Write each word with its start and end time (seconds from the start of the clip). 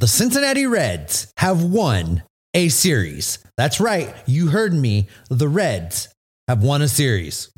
The 0.00 0.08
Cincinnati 0.08 0.64
Reds 0.64 1.30
have 1.36 1.62
won 1.62 2.22
a 2.54 2.70
series. 2.70 3.38
That's 3.58 3.80
right. 3.80 4.14
You 4.24 4.46
heard 4.46 4.72
me. 4.72 5.08
The 5.28 5.46
Reds 5.46 6.08
have 6.48 6.62
won 6.62 6.80
a 6.80 6.88
series. 6.88 7.52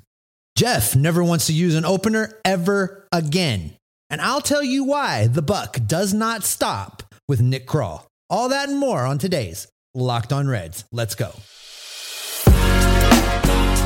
Jeff 0.57 0.97
never 0.97 1.23
wants 1.23 1.47
to 1.47 1.53
use 1.53 1.77
an 1.77 1.85
opener 1.85 2.41
ever 2.45 3.07
again. 3.13 3.77
And 4.11 4.21
I'll 4.21 4.41
tell 4.41 4.65
you 4.65 4.83
why 4.83 5.29
the 5.29 5.41
buck 5.41 5.87
does 5.87 6.13
not 6.13 6.43
stop 6.43 7.05
with 7.29 7.41
Nick 7.41 7.69
Krall. 7.69 8.07
All 8.29 8.49
that 8.49 8.69
and 8.69 8.77
more 8.77 9.07
on 9.07 9.19
today's 9.19 9.69
Locked 9.95 10.33
On 10.33 10.49
Reds. 10.49 10.85
Let's 10.91 11.15
go. 11.15 11.31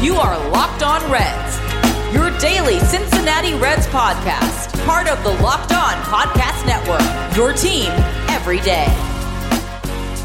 You 0.03 0.15
are 0.15 0.49
Locked 0.49 0.83
On 0.83 1.13
Reds, 1.13 2.15
your 2.15 2.31
daily 2.39 2.79
Cincinnati 2.87 3.53
Reds 3.53 3.87
podcast, 3.89 4.76
part 4.87 5.09
of 5.09 5.21
the 5.25 5.43
Locked 5.43 5.73
On 5.73 5.95
Podcast 6.05 6.65
Network, 6.65 7.37
your 7.37 7.53
team 7.53 7.91
every 8.29 8.61
day. 8.61 8.87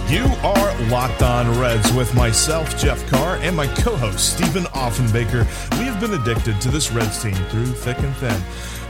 You 0.08 0.26
are 0.44 0.80
Locked 0.91 1.23
On 1.23 1.59
Reds 1.59 1.91
with 1.94 2.13
myself, 2.13 2.77
Jeff 2.77 3.03
Carr, 3.08 3.38
and 3.38 3.55
my 3.58 3.66
co 3.66 3.95
host, 3.95 4.36
Stephen 4.36 4.66
Offenbaker. 4.66 5.48
We 5.80 5.86
have 5.86 6.00
been 6.00 6.13
addicted 6.13 6.62
to 6.62 6.70
this 6.70 6.91
Reds 6.91 7.23
team 7.23 7.34
through 7.34 7.66
thick 7.66 7.98
and 7.98 8.16
thin 8.17 8.39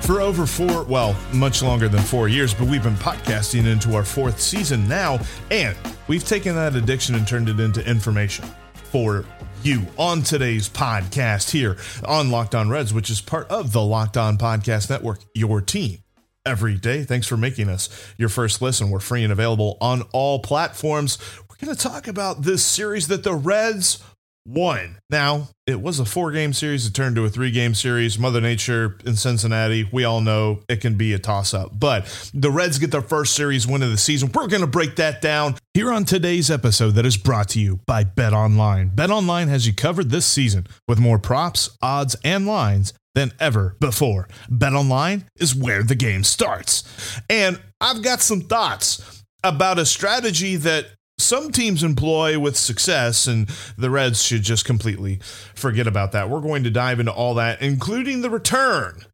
for 0.02 0.20
over 0.20 0.46
four, 0.46 0.84
well, 0.84 1.16
much 1.32 1.63
longer 1.63 1.88
than 1.88 2.02
four 2.02 2.27
years, 2.27 2.54
but 2.54 2.68
we've 2.68 2.84
been 2.84 2.96
podcasting 2.96 3.66
into 3.66 3.96
our 3.96 4.04
fourth 4.04 4.41
season 4.41 4.85
now, 4.90 5.20
and 5.52 5.77
we've 6.10 6.26
taken 6.26 6.54
that 6.55 6.76
addiction 6.76 7.16
and 7.16 7.26
turned 7.26 7.48
it 7.48 7.62
into 7.62 7.82
information 7.90 8.44
for 8.74 9.24
you 9.66 9.86
on 9.98 10.22
today's 10.22 10.70
podcast 10.70 11.52
here 11.52 11.78
on 12.06 12.32
Locked 12.32 12.56
On 12.56 12.70
Reds, 12.70 12.94
which 12.94 13.10
is 13.10 13.22
part 13.22 13.48
of 13.50 13.72
the 13.72 13.82
Locked 13.82 14.18
On 14.18 14.38
Podcast 14.38 14.90
Network, 14.90 15.20
your 15.34 15.62
team 15.62 16.00
every 16.46 16.76
day. 16.76 17.04
Thanks 17.04 17.28
for 17.28 17.38
making 17.38 17.70
us 17.70 17.90
your 18.18 18.30
first 18.30 18.62
listen. 18.62 18.90
We're 18.90 19.00
free 19.00 19.24
and 19.24 19.32
available 19.32 19.78
on 19.82 20.04
all 20.14 20.40
platforms. 20.40 21.18
We're 21.50 21.66
going 21.66 21.76
to 21.76 21.82
talk 21.82 22.08
about 22.08 22.42
this 22.42 22.63
series 22.63 23.08
that 23.10 23.24
the 23.24 23.34
Reds 23.34 24.04
won. 24.46 24.98
Now, 25.10 25.50
it 25.68 25.82
was 25.82 26.00
a 26.00 26.06
four 26.06 26.32
game 26.32 26.54
series. 26.54 26.86
It 26.86 26.94
turned 26.94 27.16
to 27.16 27.26
a 27.26 27.30
three 27.30 27.52
game 27.52 27.74
series. 27.74 28.18
Mother 28.18 28.42
Nature 28.42 28.98
in 29.06 29.16
Cincinnati, 29.16 29.88
we 29.92 30.04
all 30.04 30.22
know 30.22 30.62
it 30.68 30.82
can 30.82 30.96
be 30.96 31.14
a 31.14 31.20
toss 31.20 31.54
up. 31.54 31.72
But 31.80 32.32
the 32.34 32.52
Reds 32.52 32.80
get 32.80 32.92
their 32.92 33.02
first 33.02 33.34
series 33.34 33.68
win 33.68 33.84
of 33.84 33.92
the 33.92 33.98
season. 33.98 34.32
We're 34.34 34.48
going 34.48 34.62
to 34.62 34.68
break 34.68 34.96
that 34.98 35.22
down 35.22 35.56
here 35.74 35.92
on 35.92 36.06
today's 36.06 36.50
episode 36.52 36.92
that 36.92 37.06
is 37.06 37.18
brought 37.18 37.50
to 37.50 37.60
you 37.60 37.80
by 37.86 38.04
Bet 38.04 38.34
Online. 38.34 38.90
Bet 38.90 39.12
Online 39.12 39.48
has 39.48 39.68
you 39.68 39.74
covered 39.74 40.10
this 40.10 40.26
season 40.26 40.68
with 40.88 41.00
more 41.00 41.20
props, 41.20 41.78
odds, 41.82 42.16
and 42.24 42.46
lines 42.46 42.94
than 43.16 43.32
ever 43.40 43.76
before. 43.80 44.28
Bet 44.50 44.74
online 44.74 45.26
is 45.38 45.56
where 45.56 45.84
the 45.84 45.96
game 45.96 46.24
starts. 46.24 46.84
And 47.30 47.60
I've 47.80 48.02
got 48.02 48.22
some 48.22 48.42
thoughts 48.42 49.24
about 49.44 49.80
a 49.80 49.86
strategy 49.86 50.56
that 50.58 50.88
some 51.22 51.52
teams 51.52 51.84
employ 51.84 52.40
with 52.40 52.58
success, 52.58 53.27
and 53.27 53.48
the 53.77 53.90
Reds 53.90 54.22
should 54.22 54.44
just 54.44 54.66
completely 54.66 55.20
forget 55.55 55.88
about 55.88 56.12
that. 56.12 56.30
We're 56.30 56.41
going 56.41 56.63
to 56.63 56.72
dive 56.72 57.00
into 57.00 57.12
all 57.12 57.36
that, 57.36 57.62
including 57.62 58.22
the 58.22 58.30
return 58.30 59.05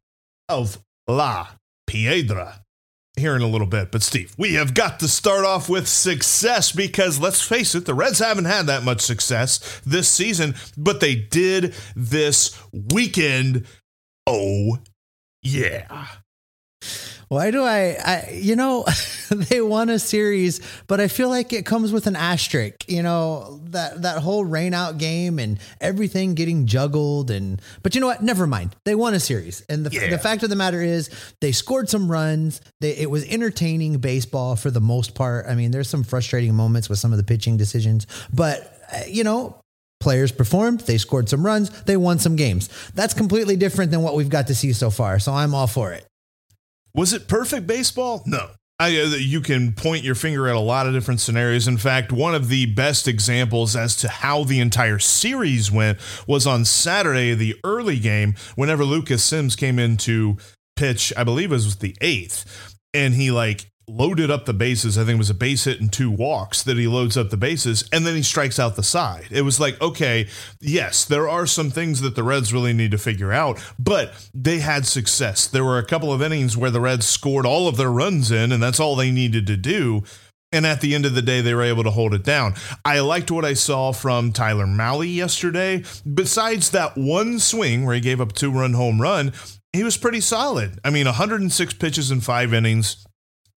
of 0.48 0.78
La 1.06 1.48
Piedra 1.86 2.62
here 3.16 3.34
in 3.34 3.42
a 3.42 3.48
little 3.48 3.66
bit. 3.66 3.90
But 3.90 4.02
Steve, 4.02 4.34
we 4.38 4.54
have 4.54 4.74
got 4.74 5.00
to 5.00 5.08
start 5.08 5.44
off 5.44 5.68
with 5.68 5.88
success 5.88 6.70
because 6.70 7.18
let's 7.18 7.42
face 7.42 7.74
it, 7.74 7.84
the 7.84 7.94
Reds 7.94 8.20
haven't 8.20 8.44
had 8.44 8.66
that 8.66 8.84
much 8.84 9.00
success 9.00 9.80
this 9.84 10.08
season, 10.08 10.54
but 10.76 11.00
they 11.00 11.14
did 11.16 11.74
this 11.96 12.56
weekend 12.72 13.66
Oh, 14.30 14.78
yeah. 15.42 16.06
Why 17.28 17.50
do 17.50 17.62
I, 17.62 17.96
I 18.04 18.30
you 18.32 18.56
know, 18.56 18.84
they 19.30 19.60
won 19.60 19.90
a 19.90 19.98
series, 19.98 20.60
but 20.86 21.00
I 21.00 21.08
feel 21.08 21.28
like 21.28 21.52
it 21.52 21.66
comes 21.66 21.92
with 21.92 22.06
an 22.06 22.16
asterisk, 22.16 22.88
you 22.88 23.02
know, 23.02 23.60
that, 23.66 24.02
that 24.02 24.22
whole 24.22 24.44
rain 24.44 24.74
out 24.74 24.98
game 24.98 25.38
and 25.38 25.58
everything 25.80 26.34
getting 26.34 26.66
juggled. 26.66 27.30
And, 27.30 27.60
but 27.82 27.94
you 27.94 28.00
know 28.00 28.06
what? 28.06 28.22
Never 28.22 28.46
mind. 28.46 28.74
They 28.84 28.94
won 28.94 29.14
a 29.14 29.20
series. 29.20 29.62
And 29.68 29.84
the, 29.84 29.90
yeah. 29.90 30.10
the 30.10 30.18
fact 30.18 30.42
of 30.42 30.50
the 30.50 30.56
matter 30.56 30.82
is 30.82 31.10
they 31.40 31.52
scored 31.52 31.88
some 31.88 32.10
runs. 32.10 32.60
They, 32.80 32.96
it 32.96 33.10
was 33.10 33.26
entertaining 33.28 33.98
baseball 33.98 34.56
for 34.56 34.70
the 34.70 34.80
most 34.80 35.14
part. 35.14 35.46
I 35.46 35.54
mean, 35.54 35.70
there's 35.70 35.88
some 35.88 36.04
frustrating 36.04 36.54
moments 36.54 36.88
with 36.88 36.98
some 36.98 37.12
of 37.12 37.18
the 37.18 37.24
pitching 37.24 37.56
decisions, 37.56 38.06
but 38.32 38.74
uh, 38.92 39.00
you 39.06 39.24
know, 39.24 39.60
Players 40.00 40.30
performed, 40.30 40.80
they 40.80 40.96
scored 40.96 41.28
some 41.28 41.44
runs, 41.44 41.70
they 41.82 41.96
won 41.96 42.20
some 42.20 42.36
games. 42.36 42.68
That's 42.94 43.14
completely 43.14 43.56
different 43.56 43.90
than 43.90 44.02
what 44.02 44.14
we've 44.14 44.28
got 44.28 44.46
to 44.46 44.54
see 44.54 44.72
so 44.72 44.90
far. 44.90 45.18
So 45.18 45.32
I'm 45.32 45.54
all 45.54 45.66
for 45.66 45.92
it. 45.92 46.06
Was 46.98 47.12
it 47.12 47.28
perfect 47.28 47.68
baseball? 47.68 48.24
No. 48.26 48.50
I, 48.80 48.88
uh, 48.88 49.14
you 49.14 49.40
can 49.40 49.72
point 49.72 50.02
your 50.02 50.16
finger 50.16 50.48
at 50.48 50.56
a 50.56 50.60
lot 50.60 50.88
of 50.88 50.92
different 50.92 51.20
scenarios. 51.20 51.68
In 51.68 51.78
fact, 51.78 52.10
one 52.10 52.34
of 52.34 52.48
the 52.48 52.66
best 52.66 53.06
examples 53.06 53.76
as 53.76 53.94
to 53.98 54.08
how 54.08 54.42
the 54.42 54.58
entire 54.58 54.98
series 54.98 55.70
went 55.70 55.98
was 56.26 56.44
on 56.44 56.64
Saturday, 56.64 57.34
the 57.34 57.54
early 57.62 58.00
game, 58.00 58.34
whenever 58.56 58.84
Lucas 58.84 59.22
Sims 59.22 59.54
came 59.54 59.78
in 59.78 59.96
to 59.98 60.38
pitch, 60.74 61.12
I 61.16 61.22
believe 61.22 61.52
it 61.52 61.54
was 61.54 61.76
the 61.76 61.94
eighth, 62.00 62.76
and 62.92 63.14
he 63.14 63.30
like 63.30 63.70
loaded 63.88 64.30
up 64.30 64.44
the 64.44 64.54
bases. 64.54 64.98
I 64.98 65.04
think 65.04 65.16
it 65.16 65.18
was 65.18 65.30
a 65.30 65.34
base 65.34 65.64
hit 65.64 65.80
and 65.80 65.92
two 65.92 66.10
walks 66.10 66.62
that 66.62 66.76
he 66.76 66.86
loads 66.86 67.16
up 67.16 67.30
the 67.30 67.36
bases 67.36 67.88
and 67.92 68.06
then 68.06 68.14
he 68.14 68.22
strikes 68.22 68.58
out 68.58 68.76
the 68.76 68.82
side. 68.82 69.28
It 69.30 69.42
was 69.42 69.58
like, 69.58 69.80
okay, 69.80 70.28
yes, 70.60 71.04
there 71.04 71.28
are 71.28 71.46
some 71.46 71.70
things 71.70 72.00
that 72.00 72.14
the 72.14 72.22
Reds 72.22 72.52
really 72.52 72.72
need 72.72 72.90
to 72.90 72.98
figure 72.98 73.32
out, 73.32 73.62
but 73.78 74.12
they 74.34 74.58
had 74.58 74.86
success. 74.86 75.46
There 75.46 75.64
were 75.64 75.78
a 75.78 75.84
couple 75.84 76.12
of 76.12 76.22
innings 76.22 76.56
where 76.56 76.70
the 76.70 76.80
Reds 76.80 77.06
scored 77.06 77.46
all 77.46 77.68
of 77.68 77.76
their 77.76 77.90
runs 77.90 78.30
in, 78.30 78.52
and 78.52 78.62
that's 78.62 78.80
all 78.80 78.96
they 78.96 79.10
needed 79.10 79.46
to 79.46 79.56
do. 79.56 80.02
And 80.50 80.66
at 80.66 80.80
the 80.80 80.94
end 80.94 81.04
of 81.04 81.14
the 81.14 81.22
day, 81.22 81.42
they 81.42 81.52
were 81.52 81.62
able 81.62 81.84
to 81.84 81.90
hold 81.90 82.14
it 82.14 82.24
down. 82.24 82.54
I 82.84 83.00
liked 83.00 83.30
what 83.30 83.44
I 83.44 83.52
saw 83.52 83.92
from 83.92 84.32
Tyler 84.32 84.66
Mahle 84.66 85.14
yesterday. 85.14 85.84
Besides 86.12 86.70
that 86.70 86.96
one 86.96 87.38
swing 87.38 87.84
where 87.84 87.94
he 87.94 88.00
gave 88.00 88.20
up 88.20 88.32
two 88.32 88.50
run 88.50 88.72
home 88.72 89.00
run, 89.00 89.34
he 89.74 89.84
was 89.84 89.98
pretty 89.98 90.20
solid. 90.20 90.78
I 90.82 90.90
mean, 90.90 91.04
106 91.04 91.74
pitches 91.74 92.10
in 92.10 92.22
five 92.22 92.54
innings, 92.54 93.06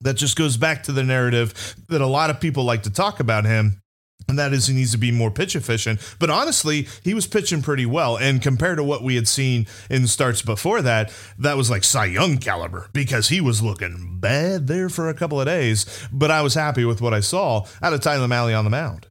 that 0.01 0.16
just 0.16 0.38
goes 0.38 0.57
back 0.57 0.84
to 0.84 0.91
the 0.91 1.03
narrative 1.03 1.75
that 1.89 2.01
a 2.01 2.07
lot 2.07 2.29
of 2.29 2.39
people 2.39 2.63
like 2.63 2.84
to 2.84 2.89
talk 2.91 3.19
about 3.19 3.45
him. 3.45 3.81
And 4.28 4.38
that 4.38 4.53
is 4.53 4.67
he 4.67 4.75
needs 4.75 4.91
to 4.91 4.97
be 4.97 5.12
more 5.12 5.31
pitch 5.31 5.56
efficient. 5.56 6.00
But 6.19 6.29
honestly, 6.29 6.88
he 7.03 7.13
was 7.13 7.25
pitching 7.25 7.62
pretty 7.62 7.88
well. 7.88 8.17
And 8.17 8.41
compared 8.41 8.78
to 8.78 8.84
what 8.84 9.03
we 9.03 9.16
had 9.16 9.28
seen 9.28 9.66
in 9.89 10.07
starts 10.07 10.41
before 10.41 10.81
that, 10.84 11.12
that 11.39 11.57
was 11.57 11.69
like 11.69 11.84
Cy 11.84 12.06
Young 12.06 12.38
caliber 12.38 12.89
because 12.94 13.29
he 13.29 13.41
was 13.41 13.63
looking 13.63 14.19
bad 14.19 14.67
there 14.67 14.89
for 14.89 15.09
a 15.09 15.16
couple 15.16 15.39
of 15.39 15.47
days. 15.47 16.07
But 16.13 16.29
I 16.31 16.44
was 16.44 16.53
happy 16.53 16.85
with 16.85 17.01
what 17.01 17.13
I 17.13 17.19
saw 17.19 17.66
out 17.81 17.94
of 17.94 18.01
Tyler 18.01 18.28
Mahle 18.28 18.57
on 18.57 18.63
the 18.63 18.69
mound. 18.69 19.07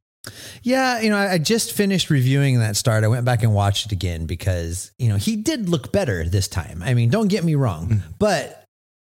Yeah, 0.63 1.01
you 1.01 1.09
know, 1.09 1.17
I 1.17 1.39
just 1.39 1.73
finished 1.73 2.11
reviewing 2.11 2.59
that 2.61 2.77
start. 2.77 3.05
I 3.05 3.09
went 3.09 3.25
back 3.25 3.43
and 3.43 3.55
watched 3.55 3.87
it 3.87 3.93
again 3.93 4.27
because, 4.27 4.93
you 4.99 5.09
know, 5.09 5.17
he 5.17 5.37
did 5.37 5.69
look 5.69 5.93
better 5.93 6.29
this 6.29 6.47
time. 6.47 6.83
I 6.83 6.93
mean, 6.93 7.09
don't 7.09 7.29
get 7.29 7.43
me 7.43 7.55
wrong, 7.55 7.89
mm. 7.89 8.03
but 8.19 8.60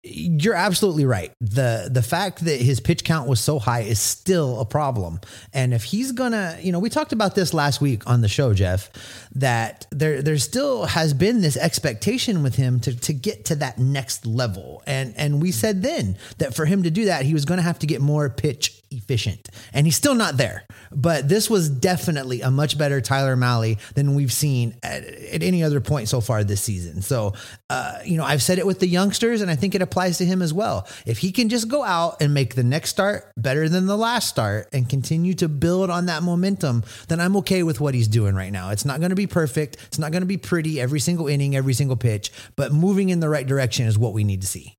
you're 0.08 0.54
absolutely 0.54 1.06
right. 1.06 1.32
The 1.42 1.90
the 1.92 2.04
fact 2.04 2.46
that 2.46 2.62
his 2.62 2.80
pitch 2.80 3.04
count 3.04 3.28
was 3.28 3.42
so 3.42 3.58
high 3.58 3.82
is 3.82 4.00
still 4.00 4.60
a 4.60 4.66
problem. 4.66 5.20
And 5.52 5.74
if 5.74 5.84
he's 5.84 6.12
gonna, 6.12 6.58
you 6.62 6.72
know, 6.72 6.80
we 6.80 6.90
talked 6.90 7.12
about 7.12 7.34
this 7.34 7.54
last 7.54 7.82
week 7.82 8.04
on 8.06 8.22
the 8.22 8.28
show, 8.28 8.54
Jeff, 8.54 8.92
that 9.34 9.88
there 9.92 10.22
there 10.22 10.38
still 10.38 10.86
has 10.86 11.14
been 11.14 11.42
this 11.42 11.58
expectation 11.58 12.44
with 12.44 12.56
him 12.56 12.80
to 12.82 12.96
to 12.96 13.14
get 13.14 13.46
to 13.46 13.56
that 13.56 13.80
next 13.80 14.28
level. 14.28 14.84
And 14.86 15.14
and 15.18 15.42
we 15.42 15.52
said 15.52 15.82
then 15.82 16.18
that 16.38 16.56
for 16.56 16.66
him 16.66 16.84
to 16.84 16.92
do 16.92 17.06
that, 17.06 17.26
he 17.26 17.34
was 17.34 17.46
gonna 17.46 17.64
have 17.64 17.80
to 17.80 17.88
get 17.88 18.00
more 18.00 18.30
pitch 18.30 18.84
efficient. 18.91 19.50
And 19.73 19.85
he's 19.85 19.96
still 19.96 20.16
not 20.16 20.38
there. 20.38 20.66
But 20.91 21.28
this 21.28 21.50
was 21.50 21.69
definitely 21.69 22.41
a 22.41 22.51
much 22.51 22.78
better 22.78 23.01
Tyler 23.01 23.35
Mahle 23.35 23.78
than 23.94 24.16
we've 24.16 24.31
seen 24.31 24.75
at, 24.84 25.03
at 25.03 25.44
any 25.44 25.63
other 25.63 25.81
point 25.81 26.09
so 26.09 26.22
far 26.22 26.44
this 26.44 26.62
season. 26.62 27.01
So, 27.01 27.34
uh, 27.69 28.00
you 28.06 28.18
know, 28.18 28.23
I've 28.23 28.41
said 28.41 28.59
it 28.59 28.66
with 28.66 28.79
the 28.79 28.88
youngsters, 28.88 29.41
and 29.41 29.51
I 29.51 29.56
think 29.56 29.75
it 29.75 29.81
applies 29.81 30.18
to 30.19 30.25
him 30.25 30.41
as 30.41 30.53
well. 30.53 30.88
If 31.06 31.19
he 31.19 31.31
can 31.31 31.50
just 31.50 31.68
go 31.68 31.84
out 31.84 32.22
and 32.22 32.34
make 32.34 32.56
the 32.56 32.63
next 32.63 32.90
start 32.90 33.31
better 33.38 33.67
than 33.70 33.85
the 33.85 33.97
last 33.97 34.29
start 34.29 34.70
and 34.73 34.90
continue 34.90 35.34
to 35.35 35.49
build 35.49 35.90
on 35.90 36.05
that 36.08 36.23
momentum, 36.23 36.84
then 37.08 37.20
I'm 37.20 37.35
okay 37.38 37.64
with 37.64 37.81
what 37.81 37.93
he's 37.93 38.08
doing 38.08 38.35
right 38.35 38.52
now. 38.52 38.70
It's 38.70 38.85
not 38.85 38.99
going 38.99 39.09
to 39.09 39.16
be 39.16 39.28
perfect. 39.28 39.78
It's 39.88 39.99
not 39.99 40.11
going 40.11 40.22
to 40.22 40.28
be 40.28 40.38
pretty 40.38 40.79
every 40.79 40.99
single 40.99 41.28
inning, 41.28 41.55
every 41.55 41.73
single 41.73 41.97
pitch, 41.97 42.31
but 42.55 42.72
moving 42.72 43.09
in 43.09 43.20
the 43.20 43.29
right 43.29 43.46
direction 43.46 43.85
is 43.85 43.97
what 43.97 44.14
we 44.14 44.23
need 44.23 44.41
to 44.41 44.47
see. 44.47 44.78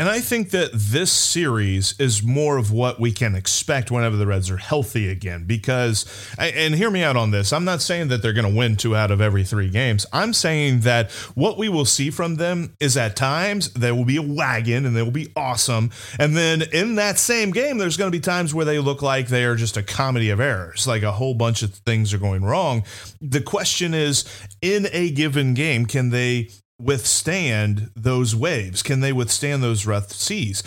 And 0.00 0.08
I 0.08 0.20
think 0.20 0.50
that 0.50 0.70
this 0.72 1.10
series 1.10 1.96
is 1.98 2.22
more 2.22 2.56
of 2.56 2.70
what 2.70 3.00
we 3.00 3.10
can 3.10 3.34
expect 3.34 3.90
whenever 3.90 4.16
the 4.16 4.28
Reds 4.28 4.48
are 4.48 4.56
healthy 4.56 5.08
again. 5.08 5.42
Because, 5.44 6.06
and 6.38 6.72
hear 6.72 6.88
me 6.88 7.02
out 7.02 7.16
on 7.16 7.32
this, 7.32 7.52
I'm 7.52 7.64
not 7.64 7.82
saying 7.82 8.06
that 8.08 8.22
they're 8.22 8.32
going 8.32 8.48
to 8.48 8.56
win 8.56 8.76
two 8.76 8.94
out 8.94 9.10
of 9.10 9.20
every 9.20 9.42
three 9.42 9.68
games. 9.68 10.06
I'm 10.12 10.32
saying 10.32 10.80
that 10.80 11.10
what 11.34 11.58
we 11.58 11.68
will 11.68 11.84
see 11.84 12.10
from 12.10 12.36
them 12.36 12.76
is 12.78 12.96
at 12.96 13.16
times 13.16 13.72
they 13.72 13.90
will 13.90 14.04
be 14.04 14.18
a 14.18 14.22
wagon 14.22 14.86
and 14.86 14.94
they 14.94 15.02
will 15.02 15.10
be 15.10 15.32
awesome. 15.34 15.90
And 16.20 16.36
then 16.36 16.62
in 16.62 16.94
that 16.94 17.18
same 17.18 17.50
game, 17.50 17.78
there's 17.78 17.96
going 17.96 18.12
to 18.12 18.16
be 18.16 18.22
times 18.22 18.54
where 18.54 18.64
they 18.64 18.78
look 18.78 19.02
like 19.02 19.26
they 19.26 19.44
are 19.46 19.56
just 19.56 19.76
a 19.76 19.82
comedy 19.82 20.30
of 20.30 20.38
errors, 20.38 20.86
like 20.86 21.02
a 21.02 21.10
whole 21.10 21.34
bunch 21.34 21.62
of 21.62 21.74
things 21.74 22.14
are 22.14 22.18
going 22.18 22.44
wrong. 22.44 22.84
The 23.20 23.40
question 23.40 23.94
is 23.94 24.24
in 24.62 24.86
a 24.92 25.10
given 25.10 25.54
game, 25.54 25.86
can 25.86 26.10
they 26.10 26.50
withstand 26.80 27.90
those 27.96 28.34
waves? 28.34 28.82
Can 28.82 29.00
they 29.00 29.12
withstand 29.12 29.62
those 29.62 29.86
rough 29.86 30.12
seas? 30.12 30.62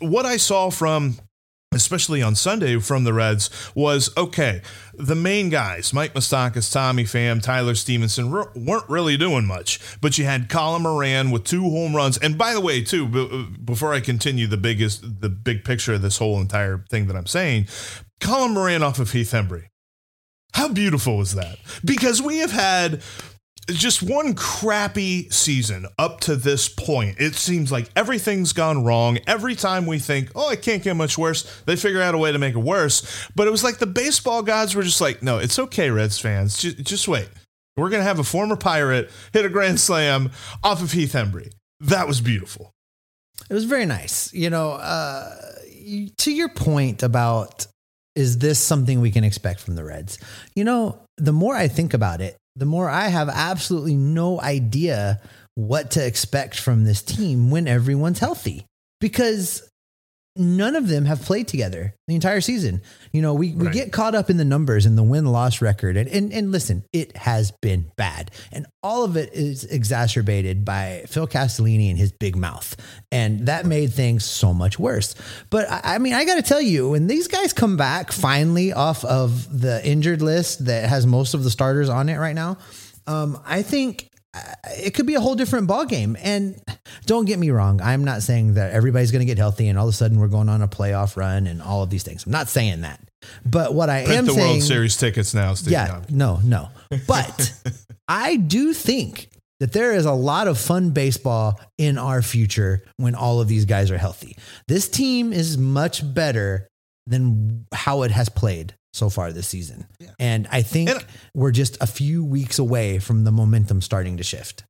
What 0.00 0.26
I 0.26 0.36
saw 0.36 0.70
from 0.70 1.18
especially 1.76 2.22
on 2.22 2.34
Sunday 2.34 2.78
from 2.78 3.04
the 3.04 3.12
Reds, 3.12 3.50
was 3.74 4.10
okay. 4.16 4.62
The 4.94 5.14
main 5.14 5.50
guys, 5.50 5.92
Mike 5.92 6.14
Moustakas, 6.14 6.72
Tommy 6.72 7.04
Pham, 7.04 7.42
Tyler 7.42 7.74
Stephenson, 7.74 8.30
weren't 8.30 8.88
really 8.88 9.16
doing 9.16 9.46
much. 9.46 9.78
But 10.00 10.18
you 10.18 10.24
had 10.24 10.48
Colin 10.48 10.82
Moran 10.82 11.30
with 11.30 11.44
two 11.44 11.62
home 11.62 11.94
runs. 11.94 12.18
And 12.18 12.38
by 12.38 12.54
the 12.54 12.60
way, 12.60 12.82
too, 12.82 13.06
b- 13.06 13.28
uh, 13.30 13.58
before 13.64 13.92
I 13.92 14.00
continue 14.00 14.46
the 14.46 14.56
biggest, 14.56 15.20
the 15.20 15.28
big 15.28 15.64
picture 15.64 15.94
of 15.94 16.02
this 16.02 16.18
whole 16.18 16.40
entire 16.40 16.84
thing 16.90 17.06
that 17.06 17.16
I'm 17.16 17.26
saying, 17.26 17.66
Colin 18.20 18.54
Moran 18.54 18.82
off 18.82 18.98
of 18.98 19.12
Heath 19.12 19.32
Hembree. 19.32 19.66
How 20.54 20.68
beautiful 20.68 21.18
was 21.18 21.34
that? 21.34 21.58
Because 21.84 22.22
we 22.22 22.38
have 22.38 22.52
had 22.52 23.02
just 23.68 24.02
one 24.02 24.34
crappy 24.34 25.28
season 25.30 25.86
up 25.98 26.20
to 26.20 26.36
this 26.36 26.68
point. 26.68 27.16
It 27.18 27.34
seems 27.34 27.72
like 27.72 27.90
everything's 27.96 28.52
gone 28.52 28.84
wrong. 28.84 29.18
Every 29.26 29.54
time 29.54 29.86
we 29.86 29.98
think, 29.98 30.30
oh, 30.34 30.50
it 30.50 30.62
can't 30.62 30.82
get 30.82 30.94
much 30.94 31.18
worse, 31.18 31.62
they 31.66 31.76
figure 31.76 32.00
out 32.00 32.14
a 32.14 32.18
way 32.18 32.32
to 32.32 32.38
make 32.38 32.54
it 32.54 32.60
worse. 32.60 33.28
But 33.34 33.46
it 33.46 33.50
was 33.50 33.64
like 33.64 33.78
the 33.78 33.86
baseball 33.86 34.42
gods 34.42 34.74
were 34.74 34.82
just 34.82 35.00
like, 35.00 35.22
no, 35.22 35.38
it's 35.38 35.58
okay, 35.58 35.90
Reds 35.90 36.18
fans. 36.18 36.58
Just, 36.58 36.78
just 36.84 37.08
wait. 37.08 37.28
We're 37.76 37.90
going 37.90 38.00
to 38.00 38.06
have 38.06 38.18
a 38.18 38.24
former 38.24 38.56
pirate 38.56 39.10
hit 39.32 39.44
a 39.44 39.50
grand 39.50 39.80
slam 39.80 40.30
off 40.62 40.82
of 40.82 40.92
Heath 40.92 41.12
Hembree. 41.12 41.52
That 41.80 42.06
was 42.06 42.20
beautiful. 42.20 42.72
It 43.50 43.54
was 43.54 43.64
very 43.64 43.84
nice. 43.84 44.32
You 44.32 44.48
know, 44.48 44.72
uh, 44.72 45.34
to 46.18 46.32
your 46.32 46.48
point 46.48 47.02
about 47.02 47.66
is 48.14 48.38
this 48.38 48.58
something 48.58 49.00
we 49.00 49.10
can 49.10 49.24
expect 49.24 49.60
from 49.60 49.76
the 49.76 49.84
Reds? 49.84 50.18
You 50.54 50.64
know, 50.64 51.00
the 51.18 51.32
more 51.32 51.54
I 51.54 51.68
think 51.68 51.92
about 51.92 52.22
it, 52.22 52.36
the 52.56 52.66
more 52.66 52.88
I 52.88 53.08
have 53.08 53.28
absolutely 53.28 53.94
no 53.94 54.40
idea 54.40 55.20
what 55.54 55.92
to 55.92 56.04
expect 56.04 56.58
from 56.58 56.84
this 56.84 57.02
team 57.02 57.50
when 57.50 57.68
everyone's 57.68 58.18
healthy. 58.18 58.66
Because 59.00 59.68
none 60.38 60.76
of 60.76 60.88
them 60.88 61.04
have 61.04 61.22
played 61.22 61.48
together 61.48 61.94
the 62.06 62.14
entire 62.14 62.40
season. 62.40 62.82
You 63.12 63.22
know, 63.22 63.34
we, 63.34 63.52
we 63.52 63.70
get 63.70 63.92
caught 63.92 64.14
up 64.14 64.30
in 64.30 64.36
the 64.36 64.44
numbers 64.44 64.86
and 64.86 64.96
the 64.96 65.02
win 65.02 65.26
loss 65.26 65.60
record. 65.60 65.96
And, 65.96 66.08
and, 66.08 66.32
and 66.32 66.52
listen, 66.52 66.84
it 66.92 67.16
has 67.16 67.52
been 67.62 67.90
bad. 67.96 68.30
And 68.52 68.66
all 68.82 69.04
of 69.04 69.16
it 69.16 69.32
is 69.32 69.64
exacerbated 69.64 70.64
by 70.64 71.04
Phil 71.08 71.26
Castellini 71.26 71.90
and 71.90 71.98
his 71.98 72.12
big 72.12 72.36
mouth. 72.36 72.76
And 73.10 73.46
that 73.46 73.66
made 73.66 73.92
things 73.92 74.24
so 74.24 74.54
much 74.54 74.78
worse. 74.78 75.14
But 75.50 75.70
I, 75.70 75.80
I 75.96 75.98
mean, 75.98 76.14
I 76.14 76.24
got 76.24 76.36
to 76.36 76.42
tell 76.42 76.60
you, 76.60 76.90
when 76.90 77.06
these 77.06 77.28
guys 77.28 77.52
come 77.52 77.76
back 77.76 78.12
finally 78.12 78.72
off 78.72 79.04
of 79.04 79.60
the 79.60 79.84
injured 79.86 80.22
list 80.22 80.66
that 80.66 80.88
has 80.88 81.06
most 81.06 81.34
of 81.34 81.44
the 81.44 81.50
starters 81.50 81.88
on 81.88 82.08
it 82.08 82.18
right 82.18 82.34
now, 82.34 82.58
um, 83.06 83.40
I 83.46 83.62
think 83.62 84.10
it 84.78 84.94
could 84.94 85.06
be 85.06 85.14
a 85.14 85.20
whole 85.20 85.34
different 85.34 85.66
ball 85.66 85.84
game. 85.84 86.16
And 86.22 86.60
don't 87.06 87.24
get 87.24 87.38
me 87.38 87.50
wrong, 87.50 87.80
I'm 87.80 88.04
not 88.04 88.22
saying 88.22 88.54
that 88.54 88.72
everybody's 88.72 89.10
going 89.10 89.20
to 89.20 89.26
get 89.26 89.38
healthy 89.38 89.68
and 89.68 89.78
all 89.78 89.88
of 89.88 89.94
a 89.94 89.96
sudden 89.96 90.18
we're 90.18 90.28
going 90.28 90.48
on 90.48 90.62
a 90.62 90.68
playoff 90.68 91.16
run 91.16 91.46
and 91.46 91.62
all 91.62 91.82
of 91.82 91.90
these 91.90 92.02
things. 92.02 92.26
I'm 92.26 92.32
not 92.32 92.48
saying 92.48 92.82
that. 92.82 93.00
But 93.44 93.74
what 93.74 93.90
I 93.90 94.04
Print 94.04 94.18
am 94.18 94.26
the 94.26 94.32
saying, 94.32 94.50
World 94.50 94.62
Series 94.62 94.96
tickets 94.96 95.34
now, 95.34 95.54
Steve. 95.54 95.72
yeah, 95.72 96.02
no, 96.10 96.40
no. 96.44 96.68
But 97.06 97.52
I 98.08 98.36
do 98.36 98.72
think 98.72 99.30
that 99.60 99.72
there 99.72 99.92
is 99.92 100.04
a 100.04 100.12
lot 100.12 100.48
of 100.48 100.58
fun 100.58 100.90
baseball 100.90 101.58
in 101.78 101.98
our 101.98 102.22
future 102.22 102.82
when 102.98 103.14
all 103.14 103.40
of 103.40 103.48
these 103.48 103.64
guys 103.64 103.90
are 103.90 103.98
healthy. 103.98 104.36
This 104.68 104.88
team 104.88 105.32
is 105.32 105.56
much 105.56 106.02
better 106.14 106.68
than 107.06 107.66
how 107.72 108.02
it 108.02 108.10
has 108.10 108.28
played 108.28 108.74
so 108.96 109.10
far 109.10 109.32
this 109.32 109.46
season. 109.46 109.86
Yeah. 110.00 110.10
And 110.18 110.48
I 110.50 110.62
think 110.62 110.90
and 110.90 111.04
we're 111.34 111.52
just 111.52 111.76
a 111.80 111.86
few 111.86 112.24
weeks 112.24 112.58
away 112.58 112.98
from 112.98 113.24
the 113.24 113.32
momentum 113.32 113.80
starting 113.80 114.16
to 114.16 114.24
shift. 114.24 114.64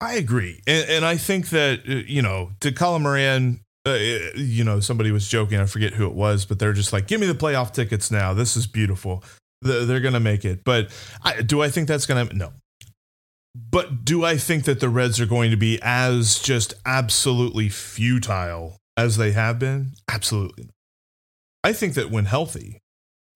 I 0.00 0.14
agree. 0.14 0.62
And, 0.66 0.88
and 0.88 1.04
I 1.04 1.16
think 1.16 1.50
that, 1.50 1.80
uh, 1.88 1.92
you 2.06 2.22
know, 2.22 2.52
to 2.60 2.72
Colin 2.72 3.02
Moran, 3.02 3.60
uh, 3.86 3.94
you 4.34 4.64
know, 4.64 4.80
somebody 4.80 5.10
was 5.10 5.28
joking, 5.28 5.58
I 5.58 5.66
forget 5.66 5.92
who 5.92 6.06
it 6.06 6.14
was, 6.14 6.46
but 6.46 6.58
they're 6.58 6.72
just 6.72 6.92
like, 6.92 7.06
give 7.06 7.20
me 7.20 7.26
the 7.26 7.34
playoff 7.34 7.72
tickets 7.72 8.10
now. 8.10 8.32
This 8.32 8.56
is 8.56 8.66
beautiful. 8.66 9.22
They're 9.62 10.00
going 10.00 10.14
to 10.14 10.20
make 10.20 10.46
it. 10.46 10.64
But 10.64 10.88
I, 11.22 11.42
do 11.42 11.60
I 11.60 11.68
think 11.68 11.86
that's 11.86 12.06
going 12.06 12.28
to, 12.28 12.34
no. 12.34 12.52
But 13.54 14.04
do 14.04 14.24
I 14.24 14.36
think 14.36 14.64
that 14.64 14.80
the 14.80 14.88
Reds 14.88 15.20
are 15.20 15.26
going 15.26 15.50
to 15.50 15.56
be 15.56 15.78
as 15.82 16.38
just 16.38 16.72
absolutely 16.86 17.68
futile 17.68 18.78
as 18.96 19.16
they 19.16 19.32
have 19.32 19.58
been? 19.58 19.92
Absolutely. 20.08 20.70
I 21.62 21.74
think 21.74 21.94
that 21.94 22.10
when 22.10 22.24
healthy, 22.24 22.79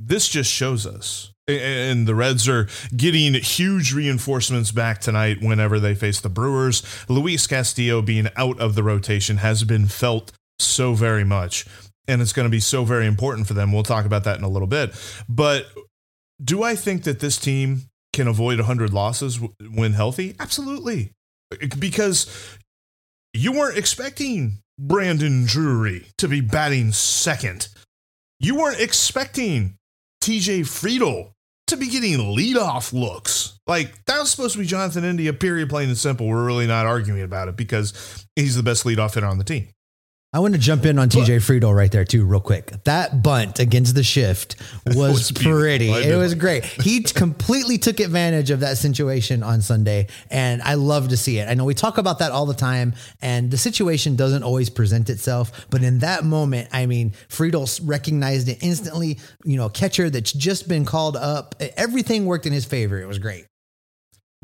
this 0.07 0.29
just 0.29 0.51
shows 0.51 0.87
us. 0.87 1.33
And 1.47 2.07
the 2.07 2.15
Reds 2.15 2.49
are 2.49 2.69
getting 2.97 3.35
huge 3.35 3.93
reinforcements 3.93 4.73
back 4.73 5.01
tonight 5.01 5.43
whenever 5.43 5.79
they 5.79 5.95
face 5.95 6.21
the 6.21 6.31
Brewers. 6.31 6.83
Luis 7.09 7.47
Castillo 7.47 8.01
being 8.01 8.29
out 8.37 8.59
of 8.59 8.75
the 8.75 8.83
rotation 8.83 9.37
has 9.39 9.63
been 9.65 9.87
felt 9.87 10.33
so 10.59 10.95
very 10.95 11.25
much. 11.25 11.67
And 12.09 12.23
it's 12.23 12.33
going 12.33 12.47
to 12.47 12.51
be 12.51 12.61
so 12.61 12.85
very 12.85 13.07
important 13.07 13.47
for 13.47 13.55
them. 13.55 13.73
We'll 13.73 13.83
talk 13.83 14.07
about 14.07 14.25
that 14.25 14.39
in 14.39 14.45
a 14.45 14.49
little 14.49 14.69
bit. 14.69 14.95
But 15.29 15.67
do 16.43 16.63
I 16.63 16.77
think 16.77 17.05
that 17.05 17.21
this 17.21 17.39
team 17.39 17.83
can 18.15 18.27
avoid 18.27 18.59
100 18.59 18.93
losses 18.93 19.39
when 19.61 19.93
healthy? 19.93 20.35
Absolutely. 20.39 21.13
Because 21.79 22.59
you 23.35 23.53
weren't 23.53 23.77
expecting 23.77 24.61
Brandon 24.79 25.45
Drury 25.45 26.07
to 26.19 26.29
be 26.29 26.41
batting 26.41 26.93
second. 26.93 27.69
You 28.41 28.57
weren't 28.57 28.81
expecting 28.81 29.77
TJ 30.25 30.61
Friedl 30.61 31.35
to 31.67 31.77
be 31.77 31.87
getting 31.87 32.19
leadoff 32.19 32.95
looks. 32.95 33.61
Like 33.67 34.07
that 34.07 34.21
was 34.21 34.31
supposed 34.31 34.55
to 34.55 34.59
be 34.59 34.65
Jonathan 34.65 35.05
India, 35.05 35.35
period, 35.35 35.69
plain 35.69 35.89
and 35.89 35.99
simple. 35.99 36.27
We're 36.27 36.47
really 36.47 36.67
not 36.67 36.87
arguing 36.87 37.21
about 37.21 37.49
it 37.49 37.57
because 37.57 38.25
he's 38.35 38.57
the 38.57 38.63
best 38.63 38.85
leadoff 38.85 39.13
hitter 39.13 39.27
on 39.27 39.37
the 39.37 39.45
team. 39.45 39.69
I 40.35 40.41
want 40.41 40.55
to 40.55 40.59
jump 40.59 40.85
in 40.85 40.99
on 40.99 41.11
TJ 41.11 41.37
Friedl 41.37 41.73
right 41.73 41.93
there 41.93 42.05
too, 42.05 42.25
real 42.25 42.41
quick. 42.41 42.73
That 42.83 43.23
bunt 43.23 43.61
against 43.61 43.95
the 43.95 44.03
shift 44.03 44.57
was, 44.87 44.97
was 44.97 45.33
pretty. 45.33 45.91
It 45.91 46.17
was 46.17 46.35
great. 46.35 46.65
He 46.65 47.05
completely 47.05 47.79
took 47.79 48.01
advantage 48.01 48.51
of 48.51 48.59
that 48.59 48.77
situation 48.77 49.45
on 49.45 49.63
Sunday, 49.63 50.09
and 50.33 50.61
I 50.61 50.75
love 50.75 51.11
to 51.11 51.17
see 51.17 51.39
it. 51.39 51.49
I 51.49 51.55
know 51.55 51.65
we 51.65 51.75
talk 51.75 51.99
about 51.99 52.19
that 52.19 52.33
all 52.33 52.47
the 52.47 52.55
time, 52.55 52.95
and 53.23 53.49
the 53.49 53.57
situation 53.57 54.17
doesn't 54.17 54.43
always 54.43 54.71
present 54.71 55.09
itself, 55.09 55.69
but 55.71 55.85
in 55.85 56.01
that 56.01 56.25
moment, 56.25 56.69
I 56.73 56.87
mean, 56.87 57.13
Friedl 57.29 57.81
recognized 57.85 58.49
it 58.49 58.59
instantly. 58.61 59.21
You 59.45 59.57
know, 59.57 59.69
catcher 59.69 60.11
that's 60.11 60.33
just 60.33 60.69
been 60.69 60.85
called 60.85 61.17
up. 61.17 61.55
Everything 61.77 62.27
worked 62.27 62.47
in 62.47 62.53
his 62.53 62.65
favor. 62.65 63.01
It 63.01 63.07
was 63.07 63.21
great. 63.21 63.47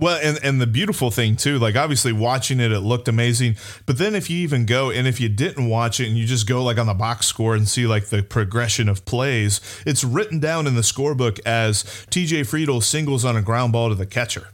Well, 0.01 0.19
and, 0.23 0.39
and 0.43 0.61
the 0.61 0.67
beautiful 0.67 1.11
thing 1.11 1.37
too, 1.37 1.59
like 1.59 1.77
obviously 1.77 2.13
watching 2.13 2.59
it, 2.59 2.73
it 2.73 2.81
looked 2.81 3.07
amazing. 3.07 3.57
But 3.85 3.99
then 3.99 4.15
if 4.15 4.31
you 4.31 4.39
even 4.39 4.65
go 4.65 4.91
and 4.91 5.07
if 5.07 5.21
you 5.21 5.29
didn't 5.29 5.69
watch 5.69 6.01
it 6.01 6.09
and 6.09 6.17
you 6.17 6.27
just 6.27 6.49
go 6.49 6.65
like 6.65 6.79
on 6.79 6.87
the 6.87 6.95
box 6.95 7.27
score 7.27 7.55
and 7.55 7.69
see 7.69 7.87
like 7.87 8.07
the 8.07 8.23
progression 8.23 8.89
of 8.89 9.05
plays, 9.05 9.61
it's 9.87 10.03
written 10.03 10.41
down 10.41 10.67
in 10.67 10.75
the 10.75 10.81
scorebook 10.81 11.39
as 11.45 11.85
TJ 12.11 12.41
Friedl 12.41 12.83
singles 12.83 13.27
on 13.27 13.37
a 13.37 13.43
ground 13.43 13.73
ball 13.75 13.91
to 13.91 13.95
the 13.95 14.07
catcher. 14.07 14.49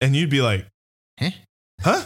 And 0.00 0.14
you'd 0.14 0.30
be 0.30 0.40
like, 0.40 0.66
huh? 1.18 1.30
Huh? 1.82 2.04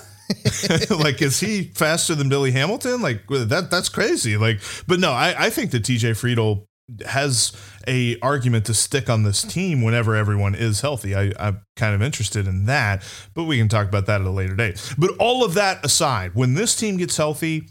like, 0.98 1.20
is 1.20 1.40
he 1.40 1.64
faster 1.64 2.14
than 2.14 2.30
Billy 2.30 2.50
Hamilton? 2.50 3.02
Like 3.02 3.26
that, 3.28 3.68
that's 3.70 3.90
crazy. 3.90 4.38
Like, 4.38 4.60
but 4.86 5.00
no, 5.00 5.12
I, 5.12 5.34
I 5.46 5.50
think 5.50 5.70
that 5.72 5.82
TJ 5.82 6.12
Friedl 6.12 6.64
has 7.06 7.52
a 7.88 8.18
argument 8.20 8.66
to 8.66 8.74
stick 8.74 9.08
on 9.08 9.22
this 9.22 9.42
team 9.42 9.82
whenever 9.82 10.14
everyone 10.14 10.54
is 10.54 10.80
healthy. 10.80 11.14
I, 11.14 11.32
I'm 11.38 11.62
kind 11.76 11.94
of 11.94 12.02
interested 12.02 12.46
in 12.46 12.66
that, 12.66 13.02
but 13.34 13.44
we 13.44 13.58
can 13.58 13.68
talk 13.68 13.88
about 13.88 14.06
that 14.06 14.20
at 14.20 14.26
a 14.26 14.30
later 14.30 14.54
date. 14.54 14.94
But 14.98 15.10
all 15.18 15.44
of 15.44 15.54
that 15.54 15.84
aside, 15.84 16.34
when 16.34 16.54
this 16.54 16.76
team 16.76 16.96
gets 16.98 17.16
healthy, 17.16 17.68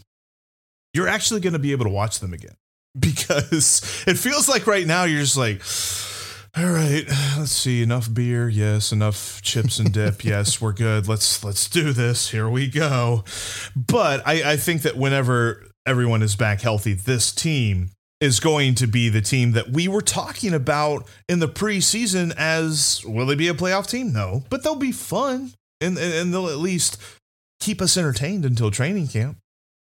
you're 0.92 1.08
actually 1.08 1.40
going 1.40 1.52
to 1.52 1.58
be 1.58 1.72
able 1.72 1.84
to 1.84 1.90
watch 1.90 2.20
them 2.20 2.32
again 2.32 2.56
because 2.98 4.04
it 4.06 4.18
feels 4.18 4.48
like 4.48 4.66
right 4.66 4.86
now 4.86 5.04
you're 5.04 5.20
just 5.20 5.36
like, 5.36 5.62
all 6.56 6.70
right, 6.70 7.04
let's 7.36 7.50
see. 7.50 7.82
Enough 7.82 8.14
beer, 8.14 8.48
yes. 8.48 8.92
Enough 8.92 9.42
chips 9.42 9.80
and 9.80 9.92
dip, 9.92 10.24
yes. 10.24 10.60
We're 10.60 10.72
good. 10.72 11.08
Let's 11.08 11.42
let's 11.42 11.68
do 11.68 11.92
this. 11.92 12.30
Here 12.30 12.48
we 12.48 12.68
go. 12.68 13.24
But 13.74 14.22
I, 14.24 14.52
I 14.52 14.56
think 14.56 14.82
that 14.82 14.96
whenever 14.96 15.64
everyone 15.84 16.22
is 16.22 16.36
back 16.36 16.60
healthy, 16.60 16.94
this 16.94 17.32
team 17.32 17.90
is 18.20 18.40
going 18.40 18.74
to 18.76 18.86
be 18.86 19.08
the 19.08 19.20
team 19.20 19.52
that 19.52 19.70
we 19.70 19.88
were 19.88 20.00
talking 20.00 20.54
about 20.54 21.06
in 21.28 21.40
the 21.40 21.48
preseason 21.48 22.34
as 22.36 23.04
will 23.04 23.26
they 23.26 23.34
be 23.34 23.48
a 23.48 23.54
playoff 23.54 23.88
team? 23.88 24.12
No, 24.12 24.44
but 24.48 24.62
they'll 24.62 24.76
be 24.76 24.92
fun 24.92 25.52
and, 25.80 25.98
and 25.98 26.32
they'll 26.32 26.48
at 26.48 26.58
least 26.58 27.00
keep 27.60 27.82
us 27.82 27.96
entertained 27.96 28.44
until 28.44 28.70
training 28.70 29.08
camp. 29.08 29.38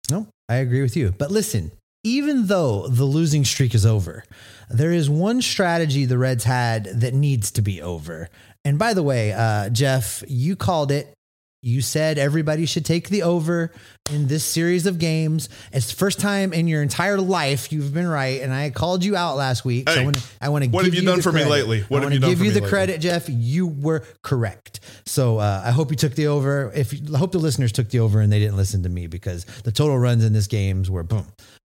No, 0.09 0.27
I 0.47 0.55
agree 0.55 0.81
with 0.81 0.95
you. 0.95 1.13
But 1.17 1.31
listen, 1.31 1.71
even 2.03 2.47
though 2.47 2.87
the 2.87 3.05
losing 3.05 3.43
streak 3.43 3.75
is 3.75 3.85
over, 3.85 4.23
there 4.69 4.91
is 4.91 5.09
one 5.09 5.41
strategy 5.41 6.05
the 6.05 6.17
Reds 6.17 6.45
had 6.45 6.85
that 6.85 7.13
needs 7.13 7.51
to 7.51 7.61
be 7.61 7.81
over. 7.81 8.29
And 8.63 8.79
by 8.79 8.93
the 8.93 9.03
way, 9.03 9.33
uh, 9.33 9.69
Jeff, 9.69 10.23
you 10.27 10.55
called 10.55 10.91
it 10.91 11.13
you 11.61 11.81
said 11.81 12.17
everybody 12.17 12.65
should 12.65 12.85
take 12.85 13.09
the 13.09 13.23
over 13.23 13.71
in 14.11 14.27
this 14.27 14.43
series 14.43 14.85
of 14.85 14.99
games. 14.99 15.49
It's 15.71 15.89
the 15.89 15.95
first 15.95 16.19
time 16.19 16.53
in 16.53 16.67
your 16.67 16.81
entire 16.81 17.19
life 17.19 17.71
you've 17.71 17.93
been 17.93 18.07
right, 18.07 18.41
and 18.41 18.53
I 18.53 18.69
called 18.69 19.03
you 19.03 19.15
out 19.15 19.35
last 19.35 19.65
week. 19.65 19.89
Hey, 19.89 19.95
so 19.95 20.01
I 20.01 20.03
want 20.03 20.17
to. 20.17 20.23
I 20.41 20.49
want 20.49 20.63
to. 20.65 20.69
What 20.69 20.85
have 20.85 20.93
you, 20.93 21.01
you 21.01 21.07
done 21.07 21.21
for 21.21 21.31
credit. 21.31 21.45
me 21.45 21.51
lately? 21.51 21.81
What 21.81 22.01
I 22.01 22.03
have 22.03 22.13
you 22.13 22.19
done 22.19 22.29
give 22.29 22.41
you 22.41 22.51
the 22.51 22.55
lately? 22.55 22.69
credit, 22.69 23.01
Jeff. 23.01 23.27
You 23.29 23.67
were 23.67 24.03
correct. 24.21 24.79
So 25.05 25.37
uh, 25.37 25.63
I 25.65 25.71
hope 25.71 25.91
you 25.91 25.97
took 25.97 26.15
the 26.15 26.27
over. 26.27 26.71
If 26.73 26.93
I 27.13 27.17
hope 27.17 27.31
the 27.31 27.39
listeners 27.39 27.71
took 27.71 27.89
the 27.89 27.99
over 27.99 28.19
and 28.21 28.31
they 28.31 28.39
didn't 28.39 28.57
listen 28.57 28.83
to 28.83 28.89
me 28.89 29.07
because 29.07 29.45
the 29.63 29.71
total 29.71 29.97
runs 29.97 30.23
in 30.23 30.33
this 30.33 30.47
games 30.47 30.89
were 30.89 31.03
boom 31.03 31.25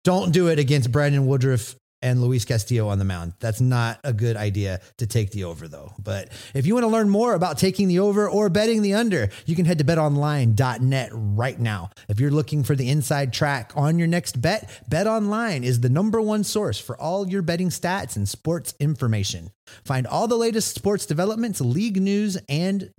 don't 0.08 0.32
do 0.32 0.48
it 0.48 0.58
against 0.58 0.90
Brandon 0.90 1.28
Woodruff 1.28 1.76
and 2.02 2.22
Luis 2.22 2.46
Castillo 2.46 2.88
on 2.88 3.00
the 3.00 3.06
mound. 3.06 3.34
That's 3.40 3.62
not 3.62 4.00
a 4.04 4.14
good 4.14 4.38
idea 4.38 4.82
to 4.98 5.08
take 5.08 5.32
the 5.32 5.46
over, 5.46 5.68
though. 5.68 5.94
But 6.00 6.30
if 6.54 6.66
you 6.66 6.74
want 6.74 6.84
to 6.84 6.90
learn 6.90 7.10
more 7.10 7.34
about 7.34 7.58
taking 7.58 7.88
the 7.88 8.00
over 8.00 8.30
or 8.30 8.50
betting 8.50 8.82
the 8.82 8.94
under, 8.94 9.30
you 9.46 9.56
can 9.56 9.66
head 9.66 9.80
to 9.80 9.84
betonline.net 9.84 11.10
right 11.14 11.60
now. 11.60 11.90
If 12.08 12.20
you're 12.20 12.32
looking 12.32 12.64
for 12.64 12.76
the 12.76 12.90
inside 12.90 13.34
track 13.34 13.72
on 13.76 13.98
your 13.98 14.08
next 14.08 14.42
bet, 14.42 14.82
BetOnline 14.90 15.64
is 15.64 15.82
the 15.82 15.90
number 15.90 16.22
one 16.22 16.44
source 16.44 16.80
for 16.80 17.00
all 17.00 17.28
your 17.28 17.42
betting 17.42 17.70
stats 17.70 18.16
and 18.16 18.28
sports 18.28 18.74
information. 18.80 19.52
Find 19.84 20.08
all 20.08 20.28
the 20.28 20.38
latest 20.38 20.76
sports 20.76 21.06
developments, 21.06 21.62
league 21.62 22.02
news, 22.02 22.38
and 22.48 22.92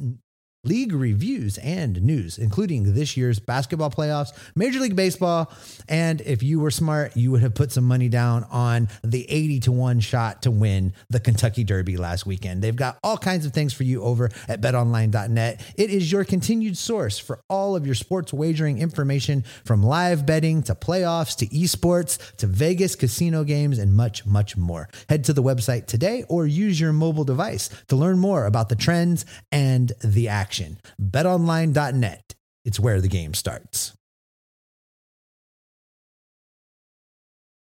league 0.69 0.93
reviews 0.93 1.57
and 1.59 2.01
news, 2.03 2.37
including 2.37 2.93
this 2.93 3.17
year's 3.17 3.39
basketball 3.39 3.91
playoffs, 3.91 4.33
Major 4.55 4.81
League 4.81 4.95
Baseball. 4.95 5.51
And 5.89 6.21
if 6.21 6.43
you 6.43 6.61
were 6.61 6.71
smart, 6.71 7.17
you 7.17 7.31
would 7.31 7.41
have 7.41 7.55
put 7.55 7.73
some 7.73 7.85
money 7.85 8.11
down 8.11 8.45
on 8.51 8.89
the 9.03 9.29
80 9.31 9.61
to 9.61 9.73
1 9.73 10.01
shot 10.01 10.43
to 10.43 10.51
win 10.51 10.93
the 11.09 11.21
Kentucky 11.21 11.65
Derby 11.65 11.97
last 11.97 12.27
weekend. 12.27 12.63
They've 12.63 12.77
got 12.77 12.99
all 13.03 13.17
kinds 13.17 13.47
of 13.47 13.53
things 13.53 13.73
for 13.73 13.85
you 13.85 14.03
over 14.03 14.29
at 14.47 14.61
betonline.net. 14.61 15.75
It 15.77 15.91
is 15.91 16.13
your 16.13 16.25
continued 16.25 16.77
source 16.77 17.19
for 17.19 17.41
all 17.49 17.75
of 17.75 17.87
your 17.87 17.95
sports 17.95 18.33
wagering 18.33 18.79
information 18.79 19.45
from 19.65 19.83
live 19.83 20.27
betting 20.27 20.63
to 20.65 20.75
playoffs 20.75 21.35
to 21.39 21.47
esports 21.47 22.37
to 22.37 22.47
Vegas 22.47 22.95
casino 22.95 23.43
games 23.43 23.79
and 23.79 23.97
much, 23.97 24.27
much 24.27 24.57
more. 24.57 24.91
Head 25.09 25.25
to 25.25 25.33
the 25.33 25.43
website 25.43 25.87
today 25.87 26.25
or 26.29 26.47
use 26.47 26.79
your 26.79 26.93
mobile 26.93 27.25
device 27.25 27.71
to 27.89 27.97
learn 27.97 28.19
more 28.19 28.45
about 28.45 28.69
the 28.69 28.77
trends 28.77 29.25
and 29.51 29.93
the 30.05 30.29
action 30.29 30.58
action. 30.59 30.79
BetOnline.net. 31.01 32.35
It's 32.65 32.81
where 32.81 33.01
the 33.01 33.09
game 33.09 33.35
starts. 33.35 33.98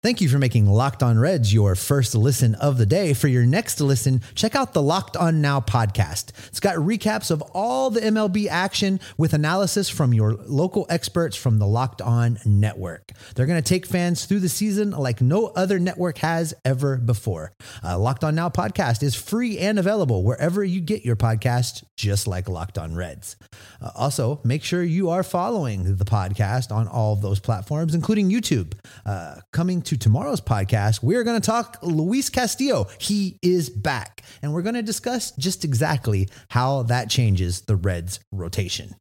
Thank 0.04 0.22
you 0.22 0.30
for 0.30 0.38
making 0.38 0.68
Locked 0.68 1.02
On 1.02 1.18
Reds 1.18 1.52
your 1.52 1.74
first 1.74 2.14
listen 2.14 2.54
of 2.54 2.78
the 2.78 2.86
day. 2.86 3.16
For 3.16 3.28
your 3.28 3.48
next 3.48 3.82
listen, 3.82 4.22
check 4.36 4.54
out 4.56 4.74
the 4.74 4.82
Locked 4.82 5.18
On 5.18 5.42
Now 5.42 5.60
podcast. 5.60 6.34
It's 6.50 6.60
got 6.60 6.76
recaps 6.76 7.32
of 7.32 7.42
all 7.56 7.90
the 7.90 8.02
MLB 8.02 8.48
action 8.48 9.00
with 9.18 9.34
analysis 9.34 9.90
from 9.90 10.14
your 10.14 10.36
local 10.46 10.86
experts 10.88 11.36
from 11.36 11.58
the 11.58 11.66
Locked 11.66 12.04
On 12.04 12.38
network. 12.46 13.12
They're 13.34 13.48
going 13.48 13.62
to 13.62 13.68
take 13.68 13.88
fans 13.88 14.26
through 14.26 14.42
the 14.42 14.50
season 14.50 14.92
like 14.92 15.20
no 15.20 15.48
other 15.48 15.80
network 15.80 16.20
has 16.20 16.54
ever 16.64 16.98
before. 16.98 17.54
Uh, 17.84 17.98
Locked 17.98 18.24
On 18.24 18.36
Now 18.36 18.50
podcast 18.50 19.02
is 19.02 19.16
free 19.16 19.58
and 19.58 19.80
available 19.80 20.24
wherever 20.24 20.64
you 20.64 20.80
get 20.80 21.06
your 21.06 21.16
podcast, 21.16 21.84
just 21.96 22.28
like 22.28 22.48
Locked 22.48 22.78
On 22.78 22.94
Reds. 22.94 23.36
Uh, 23.82 23.90
also, 23.96 24.42
make 24.44 24.64
sure 24.64 24.84
you 24.84 25.10
are 25.10 25.24
following 25.24 25.96
the 25.98 26.06
podcast 26.06 26.72
on 26.72 26.88
all 26.88 27.14
of 27.14 27.24
those 27.24 27.40
platforms, 27.40 27.96
including 27.96 28.30
YouTube. 28.30 28.74
Uh, 29.08 29.38
coming 29.52 29.82
to 29.88 29.97
tomorrow's 29.98 30.42
podcast, 30.42 31.04
we're 31.04 31.24
going 31.24 31.40
to 31.40 31.46
talk 31.46 31.78
Luis 31.82 32.30
Castillo. 32.30 32.88
He 33.00 33.38
is 33.42 33.70
back, 33.70 34.24
and 34.42 34.54
we're 34.54 34.62
going 34.62 34.76
to 34.76 34.82
discuss 34.82 35.32
just 35.32 35.64
exactly 35.64 36.30
how 36.50 36.84
that 36.84 37.10
changes 37.10 37.62
the 37.62 37.76
Reds' 37.76 38.20
rotation. 38.32 38.96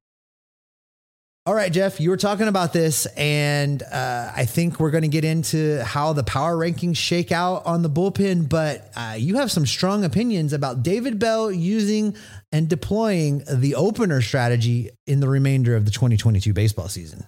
All 1.47 1.55
right, 1.55 1.73
Jeff, 1.73 2.01
you 2.01 2.11
were 2.11 2.17
talking 2.17 2.49
about 2.49 2.73
this, 2.73 3.07
and 3.17 3.81
uh, 3.81 4.33
I 4.35 4.47
think 4.47 4.81
we're 4.81 4.91
going 4.91 5.03
to 5.03 5.09
get 5.09 5.25
into 5.25 5.81
how 5.85 6.13
the 6.13 6.25
power 6.25 6.57
rankings 6.57 6.97
shake 6.97 7.31
out 7.31 7.65
on 7.65 7.83
the 7.83 7.89
bullpen. 7.89 8.49
But 8.49 8.91
uh, 8.97 9.15
you 9.17 9.37
have 9.37 9.53
some 9.53 9.65
strong 9.65 10.05
opinions 10.05 10.53
about 10.53 10.83
David 10.83 11.21
Bell 11.21 11.53
using 11.53 12.17
and 12.51 12.69
deploying 12.69 13.45
the 13.49 13.77
opener 13.77 14.23
strategy 14.23 14.91
in 15.07 15.21
the 15.21 15.29
remainder 15.29 15.77
of 15.77 15.85
the 15.85 15.93
2022 15.93 16.53
baseball 16.53 16.89
season. 16.89 17.25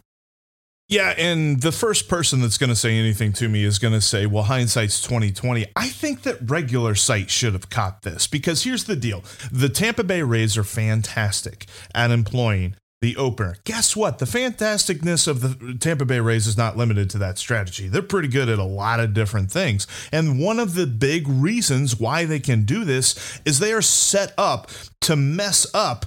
Yeah, 0.89 1.15
and 1.19 1.61
the 1.61 1.71
first 1.71 2.09
person 2.09 2.41
that's 2.41 2.57
going 2.57 2.71
to 2.71 2.77
say 2.77 2.99
anything 2.99 3.35
to 3.35 3.49
me 3.49 3.63
is 3.63 3.79
going 3.79 3.93
to 3.93 4.01
say, 4.01 4.25
"Well, 4.25 4.45
hindsight's 4.45 5.03
2020." 5.03 5.67
I 5.77 5.89
think 5.89 6.23
that 6.23 6.51
regular 6.51 6.95
sight 6.95 7.31
should 7.31 7.53
have 7.53 7.69
caught 7.69 8.03
this 8.03 8.27
because 8.27 8.65
here's 8.65 8.85
the 8.85 8.97
deal: 8.97 9.23
the 9.53 9.69
Tampa 9.69 10.03
Bay 10.03 10.23
Rays 10.23 10.57
are 10.57 10.65
fantastic 10.65 11.67
at 11.95 12.11
employing 12.11 12.75
the 13.01 13.17
opener. 13.17 13.57
Guess 13.65 13.97
what? 13.97 14.19
The 14.19 14.25
fantasticness 14.25 15.29
of 15.29 15.41
the 15.41 15.77
Tampa 15.79 16.05
Bay 16.05 16.21
Rays 16.21 16.47
is 16.47 16.57
not 16.57 16.77
limited 16.77 17.11
to 17.11 17.19
that 17.19 17.39
strategy. 17.39 17.89
They're 17.89 18.03
pretty 18.03 18.29
good 18.29 18.49
at 18.49 18.59
a 18.59 18.65
lot 18.65 18.99
of 18.99 19.15
different 19.15 19.53
things. 19.53 19.87
And 20.11 20.41
one 20.41 20.59
of 20.59 20.75
the 20.75 20.87
big 20.87 21.29
reasons 21.29 22.01
why 22.01 22.25
they 22.25 22.41
can 22.41 22.65
do 22.65 22.85
this 22.85 23.41
is 23.45 23.59
they 23.59 23.73
are 23.73 23.83
set 23.83 24.33
up 24.37 24.71
to 25.03 25.17
mess 25.17 25.67
up 25.75 26.07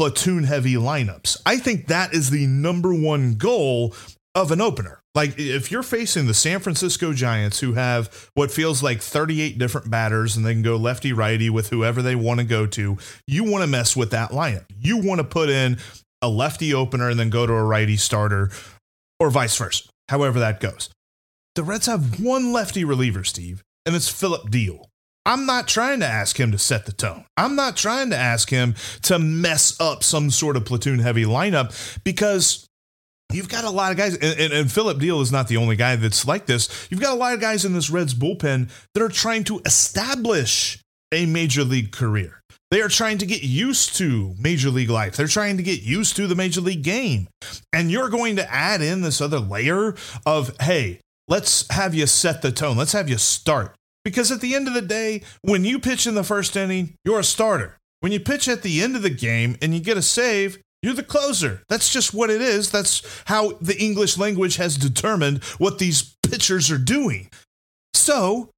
platoon 0.00 0.44
heavy 0.44 0.76
lineups. 0.76 1.36
I 1.44 1.58
think 1.58 1.88
that 1.88 2.14
is 2.14 2.30
the 2.30 2.46
number 2.46 2.94
one 2.94 3.34
goal 3.34 3.94
of 4.34 4.50
an 4.50 4.58
opener. 4.58 5.02
Like 5.14 5.38
if 5.38 5.70
you're 5.70 5.82
facing 5.82 6.26
the 6.26 6.32
San 6.32 6.60
Francisco 6.60 7.12
Giants 7.12 7.60
who 7.60 7.74
have 7.74 8.30
what 8.32 8.50
feels 8.50 8.82
like 8.82 9.02
38 9.02 9.58
different 9.58 9.90
batters 9.90 10.38
and 10.38 10.46
they 10.46 10.54
can 10.54 10.62
go 10.62 10.76
lefty 10.76 11.12
righty 11.12 11.50
with 11.50 11.68
whoever 11.68 12.00
they 12.00 12.14
want 12.14 12.40
to 12.40 12.46
go 12.46 12.66
to, 12.68 12.96
you 13.26 13.44
want 13.44 13.62
to 13.62 13.66
mess 13.66 13.94
with 13.94 14.10
that 14.12 14.30
lineup. 14.30 14.64
You 14.74 14.96
want 14.96 15.18
to 15.18 15.24
put 15.24 15.50
in 15.50 15.76
a 16.22 16.30
lefty 16.30 16.72
opener 16.72 17.10
and 17.10 17.20
then 17.20 17.28
go 17.28 17.46
to 17.46 17.52
a 17.52 17.62
righty 17.62 17.98
starter 17.98 18.48
or 19.18 19.28
vice 19.28 19.58
versa, 19.58 19.86
however 20.08 20.38
that 20.38 20.60
goes. 20.60 20.88
The 21.56 21.62
Reds 21.62 21.84
have 21.84 22.18
one 22.18 22.54
lefty 22.54 22.84
reliever, 22.84 23.22
Steve, 23.22 23.62
and 23.84 23.94
it's 23.94 24.08
Phillip 24.08 24.48
Diehl. 24.48 24.86
I'm 25.26 25.46
not 25.46 25.68
trying 25.68 26.00
to 26.00 26.06
ask 26.06 26.38
him 26.38 26.50
to 26.52 26.58
set 26.58 26.86
the 26.86 26.92
tone. 26.92 27.24
I'm 27.36 27.54
not 27.54 27.76
trying 27.76 28.10
to 28.10 28.16
ask 28.16 28.48
him 28.48 28.74
to 29.02 29.18
mess 29.18 29.78
up 29.80 30.02
some 30.02 30.30
sort 30.30 30.56
of 30.56 30.64
platoon 30.64 30.98
heavy 30.98 31.24
lineup 31.24 32.02
because 32.04 32.66
you've 33.32 33.48
got 33.48 33.64
a 33.64 33.70
lot 33.70 33.92
of 33.92 33.98
guys, 33.98 34.14
and, 34.14 34.38
and, 34.38 34.52
and, 34.52 34.72
Phillip 34.72 34.98
Diehl 34.98 35.20
is 35.22 35.30
not 35.30 35.48
the 35.48 35.58
only 35.58 35.76
guy 35.76 35.96
that's 35.96 36.26
like 36.26 36.46
this. 36.46 36.88
You've 36.90 37.00
got 37.00 37.12
a 37.12 37.18
lot 37.18 37.34
of 37.34 37.40
guys 37.40 37.64
in 37.64 37.74
this 37.74 37.90
Reds 37.90 38.14
bullpen 38.14 38.70
that 38.94 39.02
are 39.02 39.08
trying 39.08 39.44
to 39.44 39.60
establish 39.66 40.80
a 41.12 41.26
major 41.26 41.64
league 41.64 41.92
career. 41.92 42.40
They 42.70 42.80
are 42.82 42.88
trying 42.88 43.18
to 43.18 43.26
get 43.26 43.42
used 43.42 43.96
to 43.96 44.34
major 44.38 44.70
league 44.70 44.90
life. 44.90 45.16
They're 45.16 45.26
trying 45.26 45.56
to 45.56 45.62
get 45.62 45.82
used 45.82 46.14
to 46.16 46.28
the 46.28 46.36
major 46.36 46.60
league 46.60 46.84
game. 46.84 47.26
And 47.72 47.90
you're 47.90 48.08
going 48.08 48.36
to 48.36 48.52
add 48.52 48.80
in 48.80 49.02
this 49.02 49.20
other 49.20 49.40
layer 49.40 49.96
of, 50.24 50.56
hey, 50.60 51.00
let's 51.26 51.66
have 51.72 51.94
you 51.94 52.06
set 52.06 52.42
the 52.42 52.52
tone. 52.52 52.76
Let's 52.76 52.92
have 52.92 53.08
you 53.08 53.18
start. 53.18 53.74
Because 54.04 54.30
at 54.30 54.40
the 54.40 54.54
end 54.54 54.68
of 54.68 54.74
the 54.74 54.82
day, 54.82 55.22
when 55.42 55.64
you 55.64 55.78
pitch 55.78 56.06
in 56.06 56.14
the 56.14 56.24
first 56.24 56.56
inning, 56.56 56.94
you're 57.04 57.20
a 57.20 57.24
starter. 57.24 57.78
When 58.00 58.12
you 58.12 58.20
pitch 58.20 58.48
at 58.48 58.62
the 58.62 58.82
end 58.82 58.96
of 58.96 59.02
the 59.02 59.10
game 59.10 59.56
and 59.60 59.74
you 59.74 59.80
get 59.80 59.98
a 59.98 60.02
save, 60.02 60.58
you're 60.82 60.94
the 60.94 61.02
closer. 61.02 61.62
That's 61.68 61.92
just 61.92 62.14
what 62.14 62.30
it 62.30 62.40
is. 62.40 62.70
That's 62.70 63.02
how 63.26 63.52
the 63.60 63.78
English 63.78 64.16
language 64.16 64.56
has 64.56 64.76
determined 64.76 65.44
what 65.58 65.78
these 65.78 66.14
pitchers 66.22 66.70
are 66.70 66.78
doing. 66.78 67.28
So, 67.92 68.50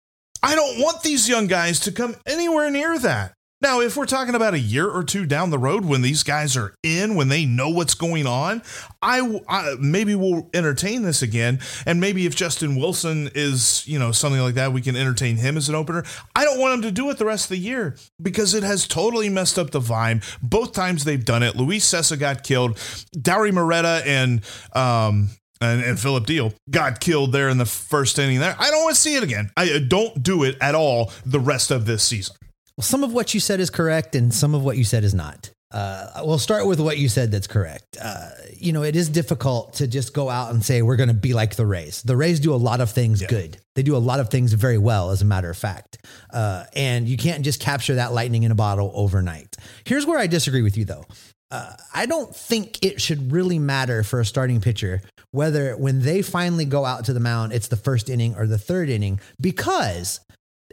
I 0.42 0.54
don't 0.54 0.80
want 0.80 1.02
these 1.02 1.28
young 1.28 1.48
guys 1.48 1.80
to 1.80 1.92
come 1.92 2.14
anywhere 2.26 2.70
near 2.70 2.98
that. 3.00 3.34
Now, 3.62 3.80
if 3.80 3.96
we're 3.96 4.06
talking 4.06 4.34
about 4.34 4.54
a 4.54 4.58
year 4.58 4.88
or 4.88 5.04
two 5.04 5.24
down 5.24 5.50
the 5.50 5.58
road 5.58 5.84
when 5.84 6.02
these 6.02 6.24
guys 6.24 6.56
are 6.56 6.74
in, 6.82 7.14
when 7.14 7.28
they 7.28 7.46
know 7.46 7.68
what's 7.68 7.94
going 7.94 8.26
on, 8.26 8.60
I, 9.00 9.40
I, 9.48 9.76
maybe 9.78 10.16
we'll 10.16 10.50
entertain 10.52 11.02
this 11.02 11.22
again. 11.22 11.60
And 11.86 12.00
maybe 12.00 12.26
if 12.26 12.34
Justin 12.34 12.74
Wilson 12.74 13.30
is, 13.36 13.86
you 13.86 14.00
know, 14.00 14.10
something 14.10 14.40
like 14.40 14.56
that, 14.56 14.72
we 14.72 14.82
can 14.82 14.96
entertain 14.96 15.36
him 15.36 15.56
as 15.56 15.68
an 15.68 15.76
opener. 15.76 16.02
I 16.34 16.44
don't 16.44 16.58
want 16.58 16.74
him 16.74 16.82
to 16.82 16.90
do 16.90 17.08
it 17.10 17.18
the 17.18 17.24
rest 17.24 17.44
of 17.44 17.50
the 17.50 17.58
year 17.58 17.96
because 18.20 18.52
it 18.54 18.64
has 18.64 18.88
totally 18.88 19.28
messed 19.28 19.60
up 19.60 19.70
the 19.70 19.80
vibe. 19.80 20.24
Both 20.42 20.72
times 20.72 21.04
they've 21.04 21.24
done 21.24 21.44
it. 21.44 21.54
Luis 21.54 21.88
Cessa 21.88 22.18
got 22.18 22.42
killed. 22.42 22.76
Dauri 23.16 23.52
Moreta 23.52 24.02
and 24.04 24.40
um, 24.72 25.30
and, 25.60 25.80
and, 25.84 26.00
Phillip 26.00 26.26
Diehl 26.26 26.52
got 26.68 26.98
killed 26.98 27.30
there 27.30 27.48
in 27.48 27.58
the 27.58 27.64
first 27.64 28.18
inning. 28.18 28.40
There, 28.40 28.56
I 28.58 28.70
don't 28.72 28.82
want 28.82 28.96
to 28.96 29.00
see 29.00 29.14
it 29.14 29.22
again. 29.22 29.52
I 29.56 29.78
don't 29.86 30.20
do 30.20 30.42
it 30.42 30.56
at 30.60 30.74
all 30.74 31.12
the 31.24 31.38
rest 31.38 31.70
of 31.70 31.86
this 31.86 32.02
season. 32.02 32.34
Well, 32.76 32.84
some 32.84 33.04
of 33.04 33.12
what 33.12 33.34
you 33.34 33.40
said 33.40 33.60
is 33.60 33.70
correct, 33.70 34.14
and 34.14 34.32
some 34.32 34.54
of 34.54 34.62
what 34.62 34.76
you 34.76 34.84
said 34.84 35.04
is 35.04 35.14
not. 35.14 35.50
Uh, 35.72 36.22
we'll 36.24 36.38
start 36.38 36.66
with 36.66 36.80
what 36.80 36.98
you 36.98 37.08
said 37.08 37.30
that's 37.30 37.46
correct. 37.46 37.96
Uh, 38.00 38.28
you 38.58 38.72
know, 38.72 38.82
it 38.82 38.94
is 38.94 39.08
difficult 39.08 39.74
to 39.74 39.86
just 39.86 40.12
go 40.12 40.28
out 40.28 40.52
and 40.52 40.62
say 40.62 40.82
we're 40.82 40.96
going 40.96 41.08
to 41.08 41.14
be 41.14 41.32
like 41.32 41.56
the 41.56 41.64
Rays. 41.64 42.02
The 42.02 42.16
Rays 42.16 42.40
do 42.40 42.54
a 42.54 42.56
lot 42.56 42.82
of 42.82 42.90
things 42.90 43.22
yeah. 43.22 43.28
good. 43.28 43.56
They 43.74 43.82
do 43.82 43.96
a 43.96 43.98
lot 43.98 44.20
of 44.20 44.28
things 44.28 44.52
very 44.52 44.76
well, 44.76 45.10
as 45.10 45.22
a 45.22 45.24
matter 45.24 45.48
of 45.48 45.56
fact. 45.56 46.04
Uh, 46.30 46.64
and 46.76 47.08
you 47.08 47.16
can't 47.16 47.42
just 47.42 47.58
capture 47.58 47.94
that 47.94 48.12
lightning 48.12 48.42
in 48.42 48.52
a 48.52 48.54
bottle 48.54 48.92
overnight. 48.94 49.56
Here's 49.84 50.04
where 50.04 50.18
I 50.18 50.26
disagree 50.26 50.62
with 50.62 50.76
you, 50.76 50.84
though. 50.84 51.06
Uh, 51.50 51.74
I 51.94 52.04
don't 52.06 52.34
think 52.34 52.82
it 52.82 53.00
should 53.00 53.32
really 53.32 53.58
matter 53.58 54.02
for 54.02 54.20
a 54.20 54.24
starting 54.26 54.60
pitcher 54.60 55.02
whether 55.32 55.74
when 55.76 56.02
they 56.02 56.22
finally 56.22 56.66
go 56.66 56.84
out 56.84 57.06
to 57.06 57.12
the 57.12 57.20
mound, 57.20 57.52
it's 57.52 57.68
the 57.68 57.76
first 57.76 58.08
inning 58.08 58.36
or 58.36 58.46
the 58.46 58.58
third 58.58 58.88
inning, 58.88 59.18
because 59.40 60.20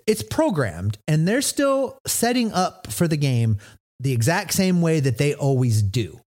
it's 0.09 0.23
programmed 0.23 0.97
and 1.07 1.27
they're 1.27 1.39
still 1.39 1.99
setting 2.07 2.51
up 2.51 2.91
for 2.91 3.07
the 3.07 3.15
game 3.15 3.59
the 3.99 4.11
exact 4.11 4.53
same 4.53 4.81
way 4.81 4.99
that 4.99 5.19
they 5.19 5.35
always 5.35 5.83
do. 5.83 6.19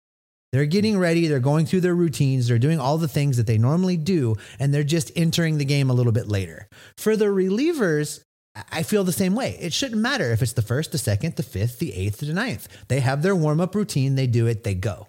They're 0.52 0.66
getting 0.66 0.98
ready, 0.98 1.26
they're 1.26 1.40
going 1.40 1.66
through 1.66 1.80
their 1.80 1.94
routines, 1.94 2.46
they're 2.46 2.60
doing 2.60 2.78
all 2.78 2.96
the 2.96 3.08
things 3.08 3.38
that 3.38 3.48
they 3.48 3.58
normally 3.58 3.96
do, 3.96 4.36
and 4.60 4.72
they're 4.72 4.84
just 4.84 5.10
entering 5.16 5.58
the 5.58 5.64
game 5.64 5.90
a 5.90 5.94
little 5.94 6.12
bit 6.12 6.28
later. 6.28 6.68
For 6.96 7.16
the 7.16 7.24
relievers, 7.24 8.22
I 8.70 8.84
feel 8.84 9.02
the 9.02 9.12
same 9.12 9.34
way. 9.34 9.56
It 9.60 9.72
shouldn't 9.72 10.00
matter 10.00 10.30
if 10.30 10.42
it's 10.42 10.52
the 10.52 10.62
first, 10.62 10.92
the 10.92 10.98
second, 10.98 11.34
the 11.34 11.42
fifth, 11.42 11.80
the 11.80 11.92
eighth, 11.92 12.18
the 12.18 12.32
ninth. 12.32 12.68
They 12.86 13.00
have 13.00 13.22
their 13.22 13.34
warm 13.34 13.60
up 13.60 13.74
routine, 13.74 14.14
they 14.14 14.28
do 14.28 14.46
it, 14.46 14.62
they 14.62 14.74
go. 14.74 15.08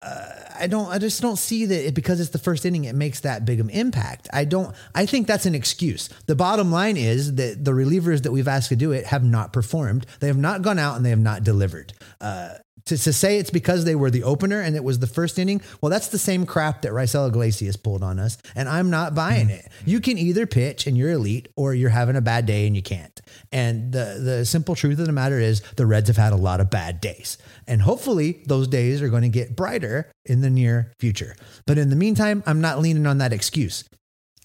Uh, 0.00 0.45
I 0.58 0.66
don't, 0.66 0.88
I 0.88 0.98
just 0.98 1.20
don't 1.20 1.36
see 1.36 1.66
that 1.66 1.88
it, 1.88 1.94
because 1.94 2.20
it's 2.20 2.30
the 2.30 2.38
first 2.38 2.64
inning, 2.64 2.84
it 2.84 2.94
makes 2.94 3.20
that 3.20 3.44
big 3.44 3.60
of 3.60 3.66
an 3.66 3.70
impact. 3.70 4.28
I 4.32 4.44
don't, 4.44 4.74
I 4.94 5.06
think 5.06 5.26
that's 5.26 5.46
an 5.46 5.54
excuse. 5.54 6.08
The 6.26 6.36
bottom 6.36 6.70
line 6.72 6.96
is 6.96 7.34
that 7.34 7.64
the 7.64 7.72
relievers 7.72 8.22
that 8.22 8.32
we've 8.32 8.48
asked 8.48 8.68
to 8.70 8.76
do 8.76 8.92
it 8.92 9.06
have 9.06 9.24
not 9.24 9.52
performed. 9.52 10.06
They 10.20 10.26
have 10.28 10.36
not 10.36 10.62
gone 10.62 10.78
out 10.78 10.96
and 10.96 11.04
they 11.04 11.10
have 11.10 11.18
not 11.18 11.44
delivered. 11.44 11.92
Uh, 12.20 12.54
to, 12.86 12.96
to 12.96 13.12
say 13.12 13.38
it's 13.38 13.50
because 13.50 13.84
they 13.84 13.94
were 13.94 14.10
the 14.10 14.22
opener 14.22 14.60
and 14.60 14.76
it 14.76 14.84
was 14.84 14.98
the 14.98 15.06
first 15.06 15.38
inning, 15.38 15.60
well, 15.80 15.90
that's 15.90 16.08
the 16.08 16.18
same 16.18 16.46
crap 16.46 16.82
that 16.82 16.92
Raisel 16.92 17.28
Iglesias 17.28 17.76
pulled 17.76 18.02
on 18.02 18.18
us, 18.18 18.38
and 18.54 18.68
I'm 18.68 18.90
not 18.90 19.14
buying 19.14 19.48
mm-hmm. 19.48 19.56
it. 19.56 19.68
You 19.84 20.00
can 20.00 20.18
either 20.18 20.46
pitch 20.46 20.86
and 20.86 20.96
you're 20.96 21.10
elite, 21.10 21.48
or 21.56 21.74
you're 21.74 21.90
having 21.90 22.16
a 22.16 22.20
bad 22.20 22.46
day 22.46 22.66
and 22.66 22.74
you 22.74 22.82
can't. 22.82 23.20
And 23.52 23.92
the 23.92 24.20
the 24.22 24.44
simple 24.44 24.74
truth 24.74 24.98
of 24.98 25.06
the 25.06 25.12
matter 25.12 25.38
is, 25.38 25.62
the 25.76 25.86
Reds 25.86 26.08
have 26.08 26.16
had 26.16 26.32
a 26.32 26.36
lot 26.36 26.60
of 26.60 26.70
bad 26.70 27.00
days, 27.00 27.38
and 27.66 27.82
hopefully 27.82 28.42
those 28.46 28.68
days 28.68 29.02
are 29.02 29.08
going 29.08 29.22
to 29.22 29.28
get 29.28 29.56
brighter 29.56 30.10
in 30.24 30.40
the 30.40 30.50
near 30.50 30.92
future. 30.98 31.36
But 31.66 31.78
in 31.78 31.90
the 31.90 31.96
meantime, 31.96 32.42
I'm 32.46 32.60
not 32.60 32.80
leaning 32.80 33.06
on 33.06 33.18
that 33.18 33.32
excuse. 33.32 33.84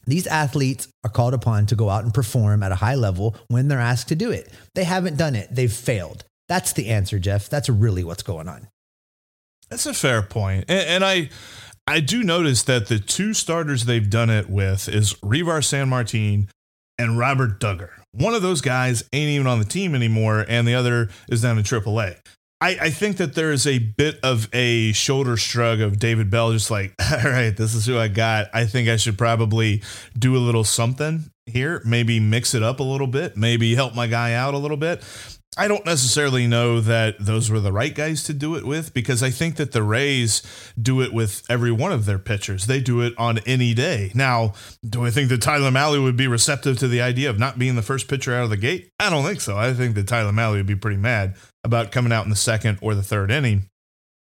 These 0.08 0.26
athletes 0.28 0.88
are 1.04 1.12
called 1.12 1.36
upon 1.36 1.68
to 1.68 1.76
go 1.76 1.90
out 1.90 2.04
and 2.04 2.14
perform 2.14 2.64
at 2.64 2.72
a 2.72 2.76
high 2.76 2.96
level 2.96 3.36
when 3.50 3.68
they're 3.68 3.80
asked 3.80 4.08
to 4.10 4.16
do 4.16 4.32
it. 4.32 4.52
They 4.74 4.84
haven't 4.84 5.18
done 5.18 5.36
it. 5.36 5.50
They've 5.52 5.72
failed. 5.72 6.26
That's 6.52 6.74
the 6.74 6.90
answer, 6.90 7.18
Jeff. 7.18 7.48
That's 7.48 7.70
really 7.70 8.04
what's 8.04 8.24
going 8.24 8.50
on. 8.50 8.68
That's 9.70 9.86
a 9.86 9.94
fair 9.94 10.22
point. 10.22 10.66
And, 10.68 10.86
and 10.86 11.06
I 11.06 11.30
I 11.88 12.02
do 12.02 12.24
notice 12.24 12.64
that 12.64 12.88
the 12.88 13.00
two 13.00 13.34
starters 13.34 13.86
they've 13.86 14.10
done 14.10 14.30
it 14.30 14.50
with 14.50 14.90
is 14.90 15.14
Reiver 15.24 15.62
Sanmartin 15.62 16.50
and 17.00 17.18
Robert 17.18 17.62
Dugger. 17.62 17.92
One 18.12 18.34
of 18.34 18.42
those 18.42 18.60
guys 18.60 19.02
ain't 19.14 19.30
even 19.30 19.48
on 19.48 19.60
the 19.60 19.66
team 19.66 19.96
anymore, 19.96 20.46
and 20.46 20.68
the 20.68 20.74
other 20.74 21.08
is 21.30 21.42
down 21.42 21.58
in 21.58 21.64
AAA. 21.64 22.18
I, 22.60 22.78
I 22.82 22.90
think 22.90 23.16
that 23.16 23.34
there 23.34 23.54
is 23.54 23.66
a 23.66 23.80
bit 23.80 24.20
of 24.22 24.50
a 24.52 24.92
shoulder 24.92 25.38
shrug 25.38 25.80
of 25.80 26.00
David 26.00 26.30
Bell, 26.30 26.52
just 26.52 26.70
like, 26.70 26.94
all 27.12 27.32
right, 27.32 27.56
this 27.56 27.74
is 27.74 27.86
who 27.86 27.98
I 27.98 28.10
got. 28.10 28.50
I 28.54 28.66
think 28.66 28.90
I 28.90 28.98
should 28.98 29.18
probably 29.18 29.84
do 30.20 30.36
a 30.36 30.40
little 30.40 30.66
something 30.66 31.32
here, 31.46 31.82
maybe 31.86 32.20
mix 32.20 32.54
it 32.54 32.62
up 32.62 32.82
a 32.82 32.84
little 32.84 33.08
bit, 33.08 33.38
maybe 33.38 33.74
help 33.74 33.96
my 33.96 34.08
guy 34.08 34.34
out 34.34 34.54
a 34.54 34.58
little 34.58 34.76
bit. 34.76 35.02
I 35.58 35.68
don't 35.68 35.86
necessarily 35.86 36.48
know 36.48 36.80
that 36.80 37.18
those 37.20 37.52
were 37.52 37.60
the 37.60 37.74
right 37.74 37.94
guys 37.94 38.24
to 38.24 38.34
do 38.34 38.56
it 38.56 38.66
with 38.66 38.94
because 38.94 39.22
I 39.22 39.32
think 39.32 39.58
that 39.58 39.74
the 39.74 39.84
Rays 39.84 40.42
do 40.82 41.02
it 41.02 41.14
with 41.14 41.44
every 41.50 41.74
one 41.74 41.92
of 41.92 42.06
their 42.06 42.20
pitchers. 42.20 42.68
They 42.68 42.80
do 42.80 43.02
it 43.02 43.14
on 43.18 43.40
any 43.40 43.74
day. 43.74 44.14
Now, 44.16 44.54
do 44.88 45.06
I 45.06 45.12
think 45.12 45.28
that 45.28 45.42
Tyler 45.42 45.70
Mahle 45.70 46.02
would 46.02 46.16
be 46.16 46.28
receptive 46.28 46.80
to 46.80 46.88
the 46.88 47.02
idea 47.02 47.30
of 47.30 47.38
not 47.38 47.60
being 47.60 47.76
the 47.76 47.82
first 47.82 48.08
pitcher 48.08 48.34
out 48.34 48.46
of 48.46 48.50
the 48.50 48.56
gate? 48.56 48.92
I 48.98 49.10
don't 49.10 49.26
think 49.26 49.42
so. 49.42 49.58
I 49.58 49.74
think 49.74 49.96
that 49.96 50.08
Tyler 50.08 50.32
Mahle 50.32 50.54
would 50.54 50.66
be 50.66 50.76
pretty 50.76 50.98
mad 50.98 51.36
about 51.66 51.92
coming 51.92 52.14
out 52.14 52.24
in 52.24 52.30
the 52.30 52.38
second 52.38 52.80
or 52.82 52.96
the 52.96 53.04
third 53.04 53.30
inning. 53.30 53.68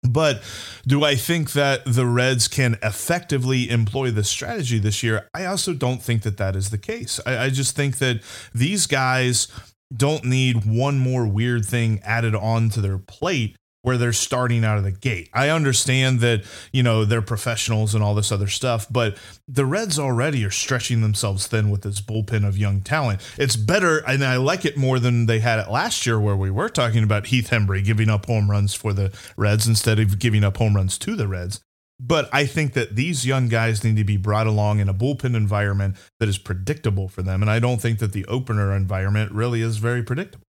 But 0.04 0.44
do 0.86 1.04
I 1.04 1.16
think 1.16 1.54
that 1.54 1.82
the 1.86 2.06
Reds 2.06 2.48
can 2.48 2.78
effectively 2.84 3.72
employ 3.72 4.12
this 4.12 4.30
strategy 4.30 4.78
this 4.78 5.02
year? 5.02 5.28
I 5.34 5.46
also 5.46 5.74
don't 5.74 6.02
think 6.02 6.22
that 6.22 6.38
that 6.38 6.56
is 6.56 6.70
the 6.70 6.78
case. 6.78 7.20
I, 7.26 7.46
I 7.46 7.50
just 7.50 7.76
think 7.76 7.98
that 7.98 8.22
these 8.54 8.86
guys 8.86 9.48
don't 9.96 10.26
need 10.26 10.66
one 10.66 11.00
more 11.00 11.28
weird 11.28 11.66
thing 11.66 12.00
added 12.04 12.36
on 12.36 12.70
to 12.70 12.82
their 12.82 12.98
plate 12.98 13.56
where 13.84 13.98
they're 13.98 14.12
starting 14.12 14.66
out 14.66 14.78
of 14.78 14.84
the 14.84 14.92
gate. 14.92 15.30
I 15.34 15.48
understand 15.48 16.20
that, 16.20 16.44
you 16.74 16.84
know, 16.84 17.06
they're 17.06 17.22
professionals 17.22 17.96
and 17.96 18.04
all 18.04 18.16
this 18.16 18.34
other 18.34 18.48
stuff, 18.48 18.86
but 18.92 19.18
the 19.48 19.66
Reds 19.66 19.98
already 19.98 20.44
are 20.44 20.52
stretching 20.52 21.00
themselves 21.00 21.48
thin 21.48 21.70
with 21.70 21.84
this 21.84 22.02
bullpen 22.02 22.46
of 22.46 22.58
young 22.58 22.82
talent. 22.82 23.22
It's 23.38 23.56
better, 23.56 24.00
and 24.00 24.26
I 24.26 24.36
like 24.38 24.66
it 24.66 24.76
more 24.76 25.00
than 25.00 25.26
they 25.26 25.40
had 25.40 25.60
it 25.60 25.72
last 25.72 26.06
year, 26.06 26.20
where 26.20 26.36
we 26.36 26.52
were 26.52 26.68
talking 26.68 27.02
about 27.02 27.28
Heath 27.28 27.50
Hembree 27.50 27.86
giving 27.86 28.10
up 28.10 28.26
home 28.26 28.52
runs 28.52 28.74
for 28.74 28.92
the 28.92 29.18
Reds 29.38 29.68
instead 29.68 30.00
of 30.00 30.20
giving 30.20 30.44
up 30.44 30.58
home 30.58 30.76
runs 30.76 30.98
to 30.98 31.16
the 31.16 31.30
Reds. 31.30 31.62
But 32.00 32.30
I 32.32 32.46
think 32.46 32.74
that 32.74 32.96
these 32.96 33.26
young 33.26 33.48
guys 33.48 33.84
need 33.84 33.96
to 33.96 34.04
be 34.04 34.18
brought 34.18 34.46
along 34.46 34.80
in 34.80 34.88
a 34.88 34.94
bullpen 34.94 35.36
environment 35.36 35.96
that 36.20 36.30
is 36.30 36.38
predictable 36.38 37.08
for 37.08 37.24
them. 37.24 37.42
And 37.42 37.50
I 37.50 37.60
don't 37.60 37.82
think 37.82 38.00
that 38.00 38.14
the 38.14 38.26
opener 38.26 38.76
environment 38.76 39.32
really 39.32 39.62
is 39.62 39.78
very 39.78 40.04
predictable. 40.04 40.44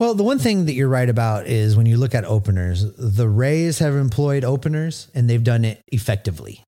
Well, 0.00 0.14
the 0.14 0.24
one 0.24 0.38
thing 0.38 0.64
that 0.64 0.72
you're 0.72 0.88
right 0.88 1.08
about 1.08 1.46
is 1.46 1.76
when 1.76 1.86
you 1.86 1.96
look 1.96 2.14
at 2.14 2.24
openers, 2.24 2.84
the 2.96 3.28
Rays 3.28 3.78
have 3.78 3.94
employed 3.94 4.42
openers 4.42 5.08
and 5.14 5.28
they've 5.28 5.44
done 5.44 5.64
it 5.64 5.82
effectively. 5.88 6.64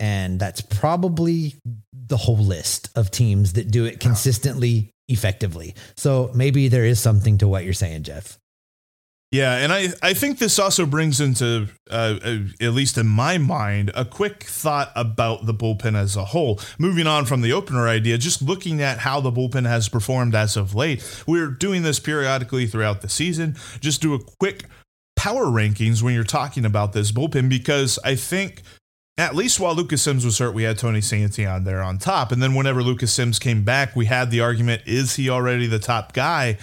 And 0.00 0.40
that's 0.40 0.60
probably 0.60 1.54
the 1.94 2.16
whole 2.16 2.36
list 2.36 2.90
of 2.96 3.10
teams 3.10 3.54
that 3.54 3.70
do 3.70 3.84
it 3.84 4.00
consistently 4.00 4.90
effectively. 5.08 5.74
So 5.96 6.30
maybe 6.34 6.68
there 6.68 6.84
is 6.84 7.00
something 7.00 7.38
to 7.38 7.48
what 7.48 7.64
you're 7.64 7.72
saying, 7.72 8.02
Jeff. 8.02 8.38
Yeah, 9.34 9.56
and 9.56 9.72
I, 9.72 9.88
I 10.00 10.14
think 10.14 10.38
this 10.38 10.60
also 10.60 10.86
brings 10.86 11.20
into, 11.20 11.66
uh, 11.90 12.18
uh, 12.24 12.38
at 12.60 12.72
least 12.72 12.96
in 12.96 13.08
my 13.08 13.36
mind, 13.36 13.90
a 13.92 14.04
quick 14.04 14.44
thought 14.44 14.92
about 14.94 15.44
the 15.44 15.52
bullpen 15.52 15.96
as 15.96 16.14
a 16.14 16.26
whole. 16.26 16.60
Moving 16.78 17.08
on 17.08 17.24
from 17.24 17.40
the 17.40 17.52
opener 17.52 17.88
idea, 17.88 18.16
just 18.16 18.42
looking 18.42 18.80
at 18.80 18.98
how 18.98 19.20
the 19.20 19.32
bullpen 19.32 19.66
has 19.66 19.88
performed 19.88 20.36
as 20.36 20.56
of 20.56 20.76
late. 20.76 21.02
We're 21.26 21.48
doing 21.48 21.82
this 21.82 21.98
periodically 21.98 22.68
throughout 22.68 23.00
the 23.00 23.08
season. 23.08 23.56
Just 23.80 24.00
do 24.00 24.14
a 24.14 24.20
quick 24.22 24.66
power 25.16 25.46
rankings 25.46 26.00
when 26.00 26.14
you're 26.14 26.22
talking 26.22 26.64
about 26.64 26.92
this 26.92 27.10
bullpen 27.10 27.48
because 27.48 27.98
I 28.04 28.14
think 28.14 28.62
at 29.18 29.34
least 29.34 29.58
while 29.58 29.74
Lucas 29.74 30.02
Sims 30.02 30.24
was 30.24 30.38
hurt, 30.38 30.54
we 30.54 30.62
had 30.62 30.78
Tony 30.78 31.00
Santillan 31.00 31.64
there 31.64 31.82
on 31.82 31.98
top. 31.98 32.30
And 32.30 32.40
then 32.40 32.54
whenever 32.54 32.84
Lucas 32.84 33.12
Sims 33.12 33.40
came 33.40 33.64
back, 33.64 33.96
we 33.96 34.06
had 34.06 34.30
the 34.30 34.42
argument 34.42 34.82
is 34.86 35.16
he 35.16 35.28
already 35.28 35.66
the 35.66 35.80
top 35.80 36.12
guy? 36.12 36.56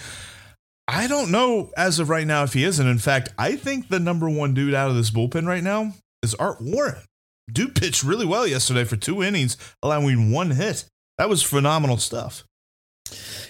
I 0.88 1.06
don't 1.06 1.30
know 1.30 1.70
as 1.76 1.98
of 1.98 2.08
right 2.08 2.26
now 2.26 2.42
if 2.42 2.52
he 2.52 2.64
isn't. 2.64 2.86
In 2.86 2.98
fact, 2.98 3.30
I 3.38 3.56
think 3.56 3.88
the 3.88 4.00
number 4.00 4.28
one 4.28 4.54
dude 4.54 4.74
out 4.74 4.90
of 4.90 4.96
this 4.96 5.10
bullpen 5.10 5.46
right 5.46 5.62
now 5.62 5.94
is 6.22 6.34
Art 6.34 6.60
Warren. 6.60 7.02
Dude 7.50 7.74
pitched 7.74 8.02
really 8.02 8.26
well 8.26 8.46
yesterday 8.46 8.84
for 8.84 8.96
two 8.96 9.22
innings, 9.22 9.56
allowing 9.82 10.30
one 10.32 10.50
hit. 10.52 10.84
That 11.18 11.28
was 11.28 11.42
phenomenal 11.42 11.98
stuff. 11.98 12.44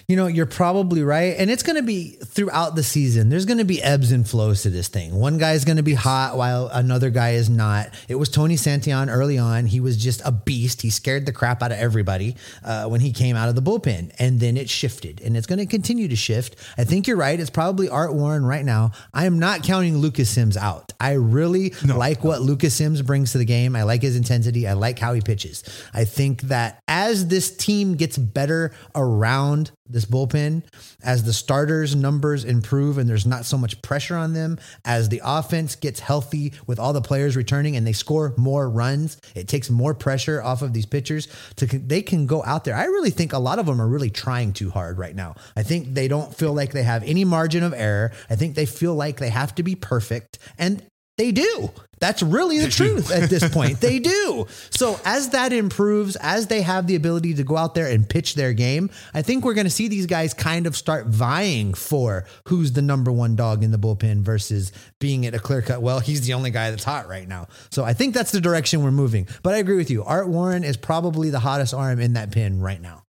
You 0.07 0.15
know, 0.15 0.27
you're 0.27 0.45
probably 0.45 1.03
right. 1.03 1.35
And 1.37 1.49
it's 1.49 1.63
going 1.63 1.77
to 1.77 1.83
be 1.83 2.11
throughout 2.11 2.75
the 2.75 2.83
season. 2.83 3.29
There's 3.29 3.45
going 3.45 3.59
to 3.59 3.65
be 3.65 3.81
ebbs 3.81 4.11
and 4.11 4.27
flows 4.27 4.63
to 4.63 4.69
this 4.69 4.87
thing. 4.87 5.15
One 5.15 5.37
guy 5.37 5.53
is 5.53 5.65
going 5.65 5.77
to 5.77 5.83
be 5.83 5.93
hot 5.93 6.35
while 6.35 6.67
another 6.67 7.09
guy 7.09 7.31
is 7.31 7.49
not. 7.49 7.89
It 8.07 8.15
was 8.15 8.29
Tony 8.29 8.55
Santillan 8.55 9.09
early 9.09 9.37
on. 9.37 9.65
He 9.65 9.79
was 9.79 9.97
just 9.97 10.21
a 10.25 10.31
beast. 10.31 10.81
He 10.81 10.89
scared 10.89 11.25
the 11.25 11.31
crap 11.31 11.63
out 11.63 11.71
of 11.71 11.77
everybody 11.77 12.35
uh, 12.63 12.85
when 12.85 13.01
he 13.01 13.11
came 13.11 13.35
out 13.35 13.49
of 13.49 13.55
the 13.55 13.61
bullpen. 13.61 14.13
And 14.19 14.39
then 14.39 14.57
it 14.57 14.69
shifted 14.69 15.21
and 15.21 15.37
it's 15.37 15.47
going 15.47 15.59
to 15.59 15.65
continue 15.65 16.07
to 16.07 16.15
shift. 16.15 16.55
I 16.77 16.83
think 16.83 17.07
you're 17.07 17.17
right. 17.17 17.39
It's 17.39 17.49
probably 17.49 17.87
Art 17.89 18.13
Warren 18.13 18.45
right 18.45 18.65
now. 18.65 18.91
I 19.13 19.25
am 19.25 19.39
not 19.39 19.63
counting 19.63 19.97
Lucas 19.97 20.29
Sims 20.29 20.57
out. 20.57 20.91
I 20.99 21.13
really 21.13 21.73
no, 21.85 21.97
like 21.97 22.23
no. 22.23 22.29
what 22.29 22.41
Lucas 22.41 22.73
Sims 22.73 23.01
brings 23.01 23.31
to 23.31 23.37
the 23.37 23.45
game. 23.45 23.75
I 23.75 23.83
like 23.83 24.01
his 24.01 24.15
intensity. 24.15 24.67
I 24.67 24.73
like 24.73 24.99
how 24.99 25.13
he 25.13 25.21
pitches. 25.21 25.63
I 25.93 26.05
think 26.05 26.43
that 26.43 26.81
as 26.87 27.27
this 27.27 27.55
team 27.55 27.95
gets 27.95 28.17
better 28.17 28.71
around 28.95 29.71
this 29.87 30.05
bullpen 30.05 30.63
as 31.03 31.23
the 31.23 31.33
starters 31.33 31.95
numbers 31.95 32.45
improve 32.45 32.97
and 32.97 33.09
there's 33.09 33.25
not 33.25 33.45
so 33.45 33.57
much 33.57 33.81
pressure 33.81 34.15
on 34.15 34.33
them 34.33 34.57
as 34.85 35.09
the 35.09 35.21
offense 35.23 35.75
gets 35.75 35.99
healthy 35.99 36.53
with 36.67 36.79
all 36.79 36.93
the 36.93 37.01
players 37.01 37.35
returning 37.35 37.75
and 37.75 37.85
they 37.85 37.93
score 37.93 38.33
more 38.37 38.69
runs 38.69 39.17
it 39.35 39.47
takes 39.47 39.69
more 39.69 39.93
pressure 39.93 40.41
off 40.41 40.61
of 40.61 40.73
these 40.73 40.85
pitchers 40.85 41.27
to 41.55 41.65
they 41.79 42.01
can 42.01 42.25
go 42.25 42.43
out 42.43 42.63
there. 42.63 42.75
I 42.75 42.85
really 42.85 43.09
think 43.09 43.33
a 43.33 43.39
lot 43.39 43.59
of 43.59 43.65
them 43.65 43.81
are 43.81 43.87
really 43.87 44.09
trying 44.09 44.53
too 44.53 44.69
hard 44.69 44.97
right 44.97 45.15
now. 45.15 45.35
I 45.55 45.63
think 45.63 45.93
they 45.93 46.07
don't 46.07 46.33
feel 46.33 46.53
like 46.53 46.71
they 46.71 46.83
have 46.83 47.03
any 47.03 47.25
margin 47.25 47.63
of 47.63 47.73
error. 47.73 48.11
I 48.29 48.35
think 48.35 48.55
they 48.55 48.65
feel 48.65 48.95
like 48.95 49.17
they 49.17 49.29
have 49.29 49.55
to 49.55 49.63
be 49.63 49.75
perfect. 49.75 50.39
And 50.57 50.85
they 51.17 51.31
do. 51.31 51.71
That's 51.99 52.21
really 52.21 52.59
the 52.59 52.69
truth 52.69 53.11
at 53.11 53.29
this 53.29 53.47
point. 53.47 53.79
They 53.79 53.99
do. 53.99 54.45
So 54.71 54.99
as 55.05 55.29
that 55.29 55.53
improves, 55.53 56.17
as 56.17 56.47
they 56.47 56.61
have 56.61 56.85
the 56.85 56.95
ability 56.95 57.35
to 57.35 57.43
go 57.43 57.55
out 57.55 57.75
there 57.75 57.87
and 57.87 58.07
pitch 58.09 58.35
their 58.35 58.51
game, 58.51 58.89
I 59.13 59.21
think 59.21 59.45
we're 59.45 59.53
going 59.53 59.67
to 59.67 59.71
see 59.71 59.87
these 59.87 60.05
guys 60.05 60.33
kind 60.33 60.67
of 60.67 60.75
start 60.75 61.05
vying 61.05 61.75
for 61.75 62.25
who's 62.49 62.73
the 62.73 62.81
number 62.81 63.09
one 63.09 63.37
dog 63.37 63.63
in 63.63 63.71
the 63.71 63.77
bullpen 63.77 64.21
versus 64.21 64.73
being 64.99 65.25
at 65.25 65.33
a 65.33 65.39
clear 65.39 65.61
cut. 65.61 65.81
Well, 65.81 66.01
he's 66.01 66.25
the 66.27 66.33
only 66.33 66.51
guy 66.51 66.71
that's 66.71 66.83
hot 66.83 67.07
right 67.07 67.27
now. 67.27 67.47
So 67.69 67.85
I 67.85 67.93
think 67.93 68.13
that's 68.13 68.31
the 68.31 68.41
direction 68.41 68.83
we're 68.83 68.91
moving. 68.91 69.27
But 69.41 69.53
I 69.53 69.59
agree 69.59 69.77
with 69.77 69.89
you. 69.89 70.03
Art 70.03 70.27
Warren 70.27 70.65
is 70.65 70.75
probably 70.75 71.29
the 71.29 71.39
hottest 71.39 71.73
arm 71.73 72.01
in 72.01 72.13
that 72.13 72.31
pin 72.31 72.59
right 72.59 72.81
now. 72.81 73.02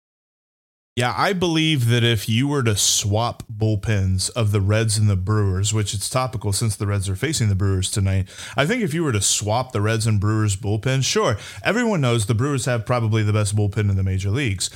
Yeah, 0.95 1.15
I 1.17 1.33
believe 1.33 1.87
that 1.87 2.03
if 2.03 2.29
you 2.29 2.47
were 2.47 2.61
to 2.61 2.75
swap 2.75 3.41
bullpens 3.51 4.29
of 4.35 4.51
the 4.51 4.61
Reds 4.61 4.95
and 4.95 5.09
the 5.09 5.15
Brewers, 5.15 5.73
which 5.73 5.95
it's 5.95 6.07
topical 6.07 6.53
since 6.53 6.75
the 6.75 6.85
Reds 6.85 7.09
are 7.09 7.15
facing 7.15 7.49
the 7.49 7.55
Brewers 7.55 7.89
tonight, 7.89 8.29
I 8.55 8.67
think 8.67 8.83
if 8.83 8.93
you 8.93 9.03
were 9.03 9.11
to 9.11 9.21
swap 9.21 9.71
the 9.71 9.81
Reds 9.81 10.05
and 10.05 10.19
Brewers 10.19 10.55
bullpen, 10.55 11.03
sure, 11.03 11.37
everyone 11.63 12.01
knows 12.01 12.27
the 12.27 12.35
Brewers 12.35 12.65
have 12.65 12.85
probably 12.85 13.23
the 13.23 13.33
best 13.33 13.55
bullpen 13.55 13.89
in 13.89 13.95
the 13.95 14.03
major 14.03 14.29
leagues. 14.29 14.69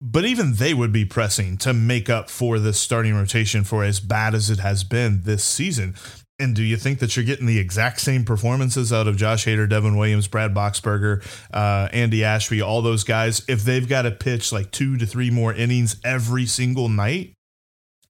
But 0.00 0.24
even 0.24 0.54
they 0.54 0.74
would 0.74 0.92
be 0.92 1.04
pressing 1.04 1.56
to 1.58 1.72
make 1.72 2.10
up 2.10 2.30
for 2.30 2.58
this 2.58 2.80
starting 2.80 3.14
rotation 3.14 3.62
for 3.62 3.84
as 3.84 4.00
bad 4.00 4.34
as 4.34 4.50
it 4.50 4.58
has 4.58 4.82
been 4.82 5.22
this 5.22 5.44
season. 5.44 5.94
And 6.40 6.56
do 6.56 6.62
you 6.62 6.76
think 6.76 6.98
that 7.00 7.16
you're 7.16 7.24
getting 7.24 7.46
the 7.46 7.58
exact 7.58 8.00
same 8.00 8.24
performances 8.24 8.92
out 8.92 9.06
of 9.06 9.16
Josh 9.16 9.44
Hader, 9.44 9.68
Devin 9.68 9.96
Williams, 9.96 10.26
Brad 10.26 10.54
Boxberger, 10.54 11.22
uh, 11.52 11.88
Andy 11.92 12.24
Ashby, 12.24 12.62
all 12.62 12.82
those 12.82 13.04
guys, 13.04 13.42
if 13.48 13.62
they've 13.62 13.88
got 13.88 14.02
to 14.02 14.10
pitch 14.10 14.52
like 14.52 14.70
two 14.70 14.96
to 14.96 15.06
three 15.06 15.30
more 15.30 15.52
innings 15.52 15.96
every 16.04 16.46
single 16.46 16.88
night? 16.88 17.34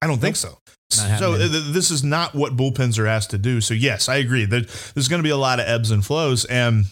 I 0.01 0.07
don't 0.07 0.21
think 0.21 0.37
so. 0.37 0.59
So 0.91 1.37
th- 1.37 1.73
this 1.73 1.91
is 1.91 2.03
not 2.03 2.35
what 2.35 2.57
bullpens 2.57 2.99
are 2.99 3.07
asked 3.07 3.31
to 3.31 3.39
do. 3.39 3.61
So 3.61 3.75
yes, 3.75 4.09
I 4.09 4.17
agree. 4.17 4.45
There, 4.45 4.63
there's 4.95 5.09
going 5.09 5.21
to 5.21 5.27
be 5.27 5.31
a 5.31 5.37
lot 5.37 5.61
of 5.61 5.67
ebbs 5.69 5.91
and 5.91 6.05
flows, 6.05 6.45
and 6.47 6.87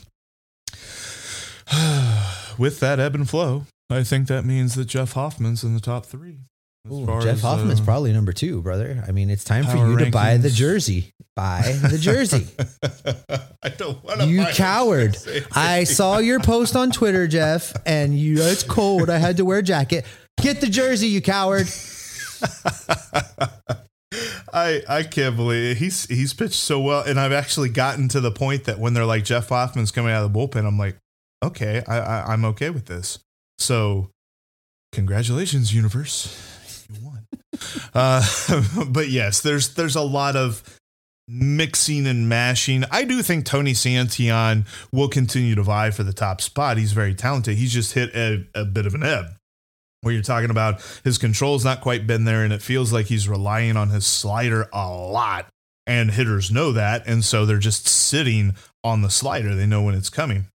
with 2.59 2.81
that 2.81 3.01
ebb 3.01 3.15
and 3.15 3.29
flow, 3.29 3.67
I 3.91 4.05
think 4.05 4.29
that 4.29 4.45
means 4.45 4.75
that 4.75 4.87
Jeff 4.87 5.13
Hoffman's 5.13 5.65
in 5.65 5.75
the 5.75 5.81
top 5.81 6.07
three. 6.07 6.39
Ooh, 6.93 7.07
Jeff 7.21 7.37
as, 7.37 7.43
Hoffman's 7.43 7.81
uh, 7.81 7.85
probably 7.85 8.13
number 8.13 8.33
two, 8.33 8.63
brother. 8.63 9.03
I 9.07 9.13
mean, 9.13 9.31
it's 9.31 9.45
time 9.45 9.65
for 9.65 9.77
you 9.77 9.99
to 9.99 10.11
buy 10.11 10.37
the 10.37 10.51
jersey. 10.51 11.13
Buy 11.35 11.79
the 11.83 11.99
jersey. 11.99 12.47
I 13.63 13.69
don't 13.69 14.03
want 14.03 14.21
to. 14.21 14.27
you 14.27 14.45
coward. 14.53 15.17
I 15.53 15.85
saw 15.85 16.19
your 16.19 16.41
post 16.41 16.75
on 16.75 16.91
Twitter, 16.91 17.29
Jeff, 17.29 17.73
and 17.87 18.19
you 18.19 18.39
it's 18.41 18.63
cold. 18.63 19.09
I 19.11 19.19
had 19.19 19.37
to 19.37 19.45
wear 19.45 19.59
a 19.59 19.63
jacket. 19.63 20.05
Get 20.41 20.61
the 20.61 20.69
jersey, 20.69 21.09
you 21.09 21.23
coward. 21.23 21.69
I 24.53 24.83
I 24.89 25.03
can't 25.03 25.37
believe 25.37 25.73
it. 25.73 25.77
he's 25.79 26.07
he's 26.07 26.33
pitched 26.33 26.55
so 26.55 26.81
well, 26.81 27.03
and 27.03 27.21
I've 27.21 27.33
actually 27.33 27.69
gotten 27.69 28.09
to 28.09 28.21
the 28.21 28.31
point 28.31 28.65
that 28.65 28.79
when 28.79 28.95
they're 28.95 29.05
like 29.05 29.25
Jeff 29.25 29.49
Hoffman's 29.49 29.91
coming 29.91 30.13
out 30.13 30.25
of 30.25 30.33
the 30.33 30.39
bullpen, 30.39 30.67
I'm 30.67 30.79
like, 30.79 30.97
okay, 31.45 31.83
I, 31.87 31.99
I 31.99 32.33
I'm 32.33 32.45
okay 32.47 32.71
with 32.71 32.87
this. 32.87 33.19
So, 33.59 34.11
congratulations, 34.93 35.75
universe. 35.75 36.58
Uh, 37.95 38.25
but 38.89 39.09
yes, 39.09 39.41
there's 39.41 39.75
there's 39.75 39.97
a 39.97 40.03
lot 40.03 40.37
of 40.37 40.63
mixing 41.29 42.07
and 42.07 42.29
mashing. 42.29 42.85
I 42.91 43.05
do 43.05 43.23
think 43.23 43.45
Tony 43.45 43.73
Santillan 43.73 44.67
will 44.93 45.09
continue 45.09 45.55
to 45.55 45.63
vie 45.63 45.91
for 45.91 46.03
the 46.03 46.13
top 46.13 46.41
spot. 46.41 46.79
He's 46.79 46.93
very 46.93 47.15
talented. 47.15 47.59
He's 47.59 47.73
just 47.73 47.93
hit 47.93 48.15
a, 48.15 48.47
a 48.55 48.65
bit 48.65 48.87
of 48.87 48.95
an 48.95 49.03
ebb 49.03 49.27
where 50.01 50.15
you're 50.15 50.23
talking 50.23 50.51
about 50.51 50.81
his 51.05 51.19
control's 51.19 51.65
not 51.65 51.81
quite 51.81 52.07
been 52.07 52.25
there 52.25 52.45
and 52.45 52.53
it 52.53 52.63
feels 52.63 52.93
like 52.93 53.07
he's 53.07 53.29
relying 53.29 53.77
on 53.77 53.91
his 53.91 54.07
slider 54.07 54.69
a 54.73 54.89
lot 54.91 55.47
and 55.87 56.13
hitters 56.13 56.51
know 56.51 56.73
that 56.73 57.03
and 57.07 57.25
so 57.25 57.45
they're 57.45 57.59
just 57.59 57.89
sitting 57.89 58.55
on 58.85 59.03
the 59.03 59.11
slider 59.11 59.55
they 59.55 59.67
know 59.67 59.83
when 59.83 59.95
it's 59.95 60.11
coming 60.11 60.47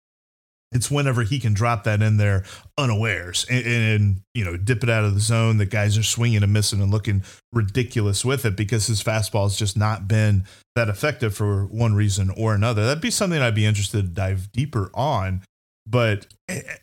it's 0.74 0.92
whenever 0.92 1.24
he 1.24 1.40
can 1.40 1.54
drop 1.54 1.84
that 1.84 2.02
in 2.02 2.18
there 2.18 2.44
unawares 2.78 3.46
and, 3.50 3.66
and, 3.66 4.22
you 4.34 4.44
know 4.44 4.58
dip 4.58 4.84
it 4.84 4.90
out 4.90 5.04
of 5.04 5.14
the 5.14 5.20
zone 5.20 5.58
that 5.58 5.70
guys 5.70 5.98
are 5.98 6.04
swinging 6.04 6.44
and 6.44 6.52
missing 6.52 6.82
and 6.82 6.92
looking 6.92 7.24
ridiculous 7.52 8.26
with 8.26 8.46
it 8.46 8.56
because 8.56 8.88
his 8.88 9.04
fastball 9.04 9.44
has 9.44 9.58
just 9.58 9.78
not 9.78 10.08
been 10.08 10.44
that 10.76 10.90
effective 10.90 11.36
for 11.36 11.66
one 11.66 11.94
reason 11.94 12.32
or 12.36 12.56
another 12.56 12.86
that'd 12.86 13.02
be 13.02 13.12
something 13.12 13.42
i'd 13.42 13.56
be 13.56 13.66
interested 13.66 14.02
to 14.02 14.08
dive 14.08 14.52
deeper 14.52 14.90
on 14.94 15.42
but 15.86 16.28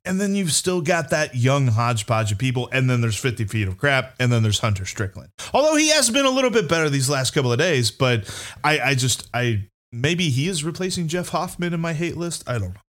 and 0.04 0.20
then 0.20 0.34
you've 0.34 0.52
still 0.52 0.80
got 0.80 1.10
that 1.10 1.34
young 1.34 1.68
hodgepodge 1.68 2.32
of 2.32 2.38
people, 2.38 2.68
and 2.72 2.88
then 2.88 3.00
there's 3.00 3.16
50 3.16 3.44
feet 3.46 3.68
of 3.68 3.78
crap, 3.78 4.14
and 4.18 4.30
then 4.32 4.42
there's 4.42 4.58
Hunter 4.58 4.84
Strickland. 4.84 5.30
Although 5.54 5.76
he 5.76 5.88
has 5.90 6.10
been 6.10 6.26
a 6.26 6.30
little 6.30 6.50
bit 6.50 6.68
better 6.68 6.90
these 6.90 7.08
last 7.08 7.32
couple 7.32 7.52
of 7.52 7.58
days, 7.58 7.90
but 7.90 8.28
I, 8.62 8.80
I 8.80 8.94
just 8.94 9.28
I 9.32 9.68
maybe 9.92 10.28
he 10.28 10.48
is 10.48 10.64
replacing 10.64 11.08
Jeff 11.08 11.30
Hoffman 11.30 11.72
in 11.72 11.80
my 11.80 11.92
hate 11.92 12.16
list. 12.16 12.44
I 12.46 12.58
don't 12.58 12.74
know. 12.74 12.80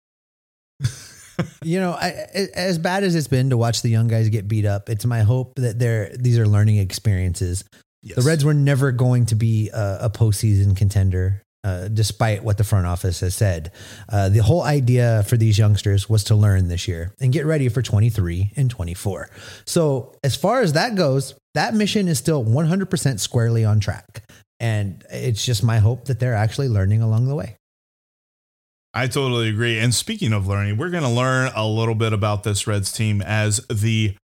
You 1.64 1.80
know, 1.80 1.92
I, 1.92 2.28
as 2.56 2.80
bad 2.80 3.04
as 3.04 3.14
it's 3.14 3.28
been 3.28 3.52
to 3.52 3.58
watch 3.58 3.84
the 3.84 3.90
young 3.90 4.08
guys 4.08 4.30
get 4.30 4.48
beat 4.48 4.66
up, 4.66 4.90
it's 4.90 5.06
my 5.06 5.22
hope 5.22 5.54
that 5.56 5.78
they're 5.78 6.12
these 6.18 6.40
are 6.40 6.48
learning 6.48 6.78
experiences. 6.78 7.64
Yes. 8.02 8.16
The 8.16 8.24
Reds 8.24 8.44
were 8.44 8.56
never 8.56 8.92
going 8.92 9.28
to 9.28 9.36
be 9.36 9.70
a, 9.70 10.00
a 10.02 10.10
postseason 10.10 10.76
contender, 10.76 11.44
uh, 11.64 11.88
despite 11.88 12.44
what 12.44 12.58
the 12.58 12.64
front 12.64 12.88
office 12.88 13.20
has 13.20 13.36
said. 13.36 13.72
Uh, 14.10 14.30
the 14.30 14.40
whole 14.40 14.64
idea 14.64 15.24
for 15.28 15.38
these 15.38 15.60
youngsters 15.60 16.10
was 16.10 16.24
to 16.26 16.36
learn 16.36 16.68
this 16.68 16.88
year 16.88 17.14
and 17.22 17.32
get 17.32 17.46
ready 17.46 17.70
for 17.70 17.84
23 17.84 18.54
and 18.56 18.72
24. 18.72 19.30
So, 19.68 20.16
as 20.24 20.36
far 20.36 20.62
as 20.62 20.74
that 20.74 20.96
goes, 20.96 21.36
that 21.54 21.76
mission 21.76 22.08
is 22.08 22.18
still 22.18 22.44
100% 22.44 23.20
squarely 23.20 23.66
on 23.66 23.80
track. 23.80 24.24
And 24.60 25.04
it's 25.12 25.46
just 25.46 25.64
my 25.64 25.78
hope 25.78 26.06
that 26.06 26.20
they're 26.20 26.36
actually 26.36 26.70
learning 26.70 27.04
along 27.04 27.28
the 27.28 27.36
way. 27.36 27.58
I 28.94 29.08
totally 29.08 29.50
agree. 29.50 29.80
And 29.80 29.96
speaking 29.96 30.34
of 30.34 30.48
learning, 30.48 30.78
we're 30.78 30.90
going 30.90 31.04
to 31.04 31.10
learn 31.10 31.52
a 31.56 31.66
little 31.66 31.96
bit 31.96 32.12
about 32.12 32.44
this 32.44 32.68
Reds 32.68 32.92
team 32.92 33.22
as 33.22 33.66
the 33.68 34.16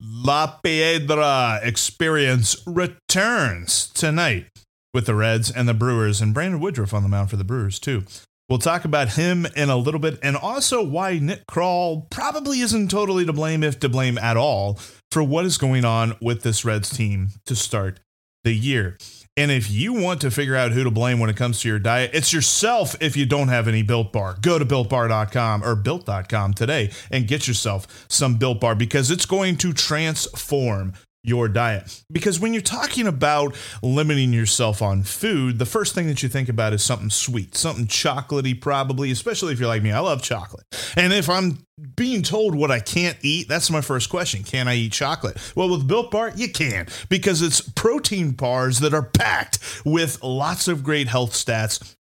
La 0.00 0.58
Piedra 0.62 1.60
experience 1.62 2.56
returns 2.66 3.88
tonight 3.88 4.46
with 4.94 5.06
the 5.06 5.14
Reds 5.14 5.50
and 5.50 5.68
the 5.68 5.74
Brewers, 5.74 6.20
and 6.20 6.32
Brandon 6.32 6.60
Woodruff 6.60 6.94
on 6.94 7.02
the 7.02 7.08
mound 7.08 7.28
for 7.28 7.36
the 7.36 7.44
Brewers, 7.44 7.78
too. 7.78 8.04
We'll 8.48 8.58
talk 8.58 8.84
about 8.84 9.10
him 9.10 9.46
in 9.56 9.70
a 9.70 9.76
little 9.76 10.00
bit 10.00 10.18
and 10.22 10.36
also 10.36 10.84
why 10.84 11.18
Nick 11.18 11.46
Krall 11.50 12.08
probably 12.10 12.60
isn't 12.60 12.90
totally 12.90 13.24
to 13.24 13.32
blame, 13.32 13.62
if 13.62 13.80
to 13.80 13.88
blame 13.88 14.18
at 14.18 14.36
all, 14.36 14.78
for 15.10 15.22
what 15.22 15.44
is 15.44 15.58
going 15.58 15.84
on 15.84 16.16
with 16.20 16.42
this 16.42 16.64
Reds 16.64 16.90
team 16.90 17.28
to 17.46 17.56
start 17.56 18.00
the 18.44 18.52
year. 18.52 18.96
And 19.36 19.50
if 19.50 19.68
you 19.68 19.92
want 19.92 20.20
to 20.20 20.30
figure 20.30 20.54
out 20.54 20.70
who 20.70 20.84
to 20.84 20.92
blame 20.92 21.18
when 21.18 21.28
it 21.28 21.36
comes 21.36 21.60
to 21.60 21.68
your 21.68 21.80
diet, 21.80 22.10
it's 22.14 22.32
yourself 22.32 22.94
if 23.00 23.16
you 23.16 23.26
don't 23.26 23.48
have 23.48 23.66
any 23.66 23.82
Built 23.82 24.12
Bar. 24.12 24.36
Go 24.40 24.60
to 24.60 24.64
builtbar.com 24.64 25.64
or 25.64 25.74
built.com 25.74 26.54
today 26.54 26.92
and 27.10 27.26
get 27.26 27.48
yourself 27.48 28.06
some 28.08 28.36
Built 28.36 28.60
Bar 28.60 28.76
because 28.76 29.10
it's 29.10 29.26
going 29.26 29.56
to 29.56 29.72
transform 29.72 30.92
your 31.24 31.48
diet. 31.48 32.02
Because 32.12 32.38
when 32.38 32.52
you're 32.52 32.62
talking 32.62 33.06
about 33.06 33.56
limiting 33.82 34.32
yourself 34.32 34.82
on 34.82 35.02
food, 35.02 35.58
the 35.58 35.66
first 35.66 35.94
thing 35.94 36.06
that 36.06 36.22
you 36.22 36.28
think 36.28 36.48
about 36.48 36.72
is 36.72 36.82
something 36.82 37.10
sweet, 37.10 37.56
something 37.56 37.86
chocolatey, 37.86 38.60
probably, 38.60 39.10
especially 39.10 39.52
if 39.52 39.58
you're 39.58 39.68
like 39.68 39.82
me. 39.82 39.90
I 39.90 40.00
love 40.00 40.22
chocolate. 40.22 40.66
And 40.96 41.12
if 41.12 41.28
I'm 41.30 41.64
being 41.96 42.22
told 42.22 42.54
what 42.54 42.70
I 42.70 42.78
can't 42.78 43.16
eat, 43.22 43.48
that's 43.48 43.70
my 43.70 43.80
first 43.80 44.10
question. 44.10 44.44
Can 44.44 44.68
I 44.68 44.76
eat 44.76 44.92
chocolate? 44.92 45.38
Well, 45.56 45.70
with 45.70 45.88
Built 45.88 46.10
Bar, 46.10 46.32
you 46.36 46.52
can 46.52 46.86
because 47.08 47.42
it's 47.42 47.60
protein 47.60 48.32
bars 48.32 48.80
that 48.80 48.94
are 48.94 49.02
packed 49.02 49.58
with 49.84 50.22
lots 50.22 50.68
of 50.68 50.84
great 50.84 51.08
health 51.08 51.32
stats 51.32 51.96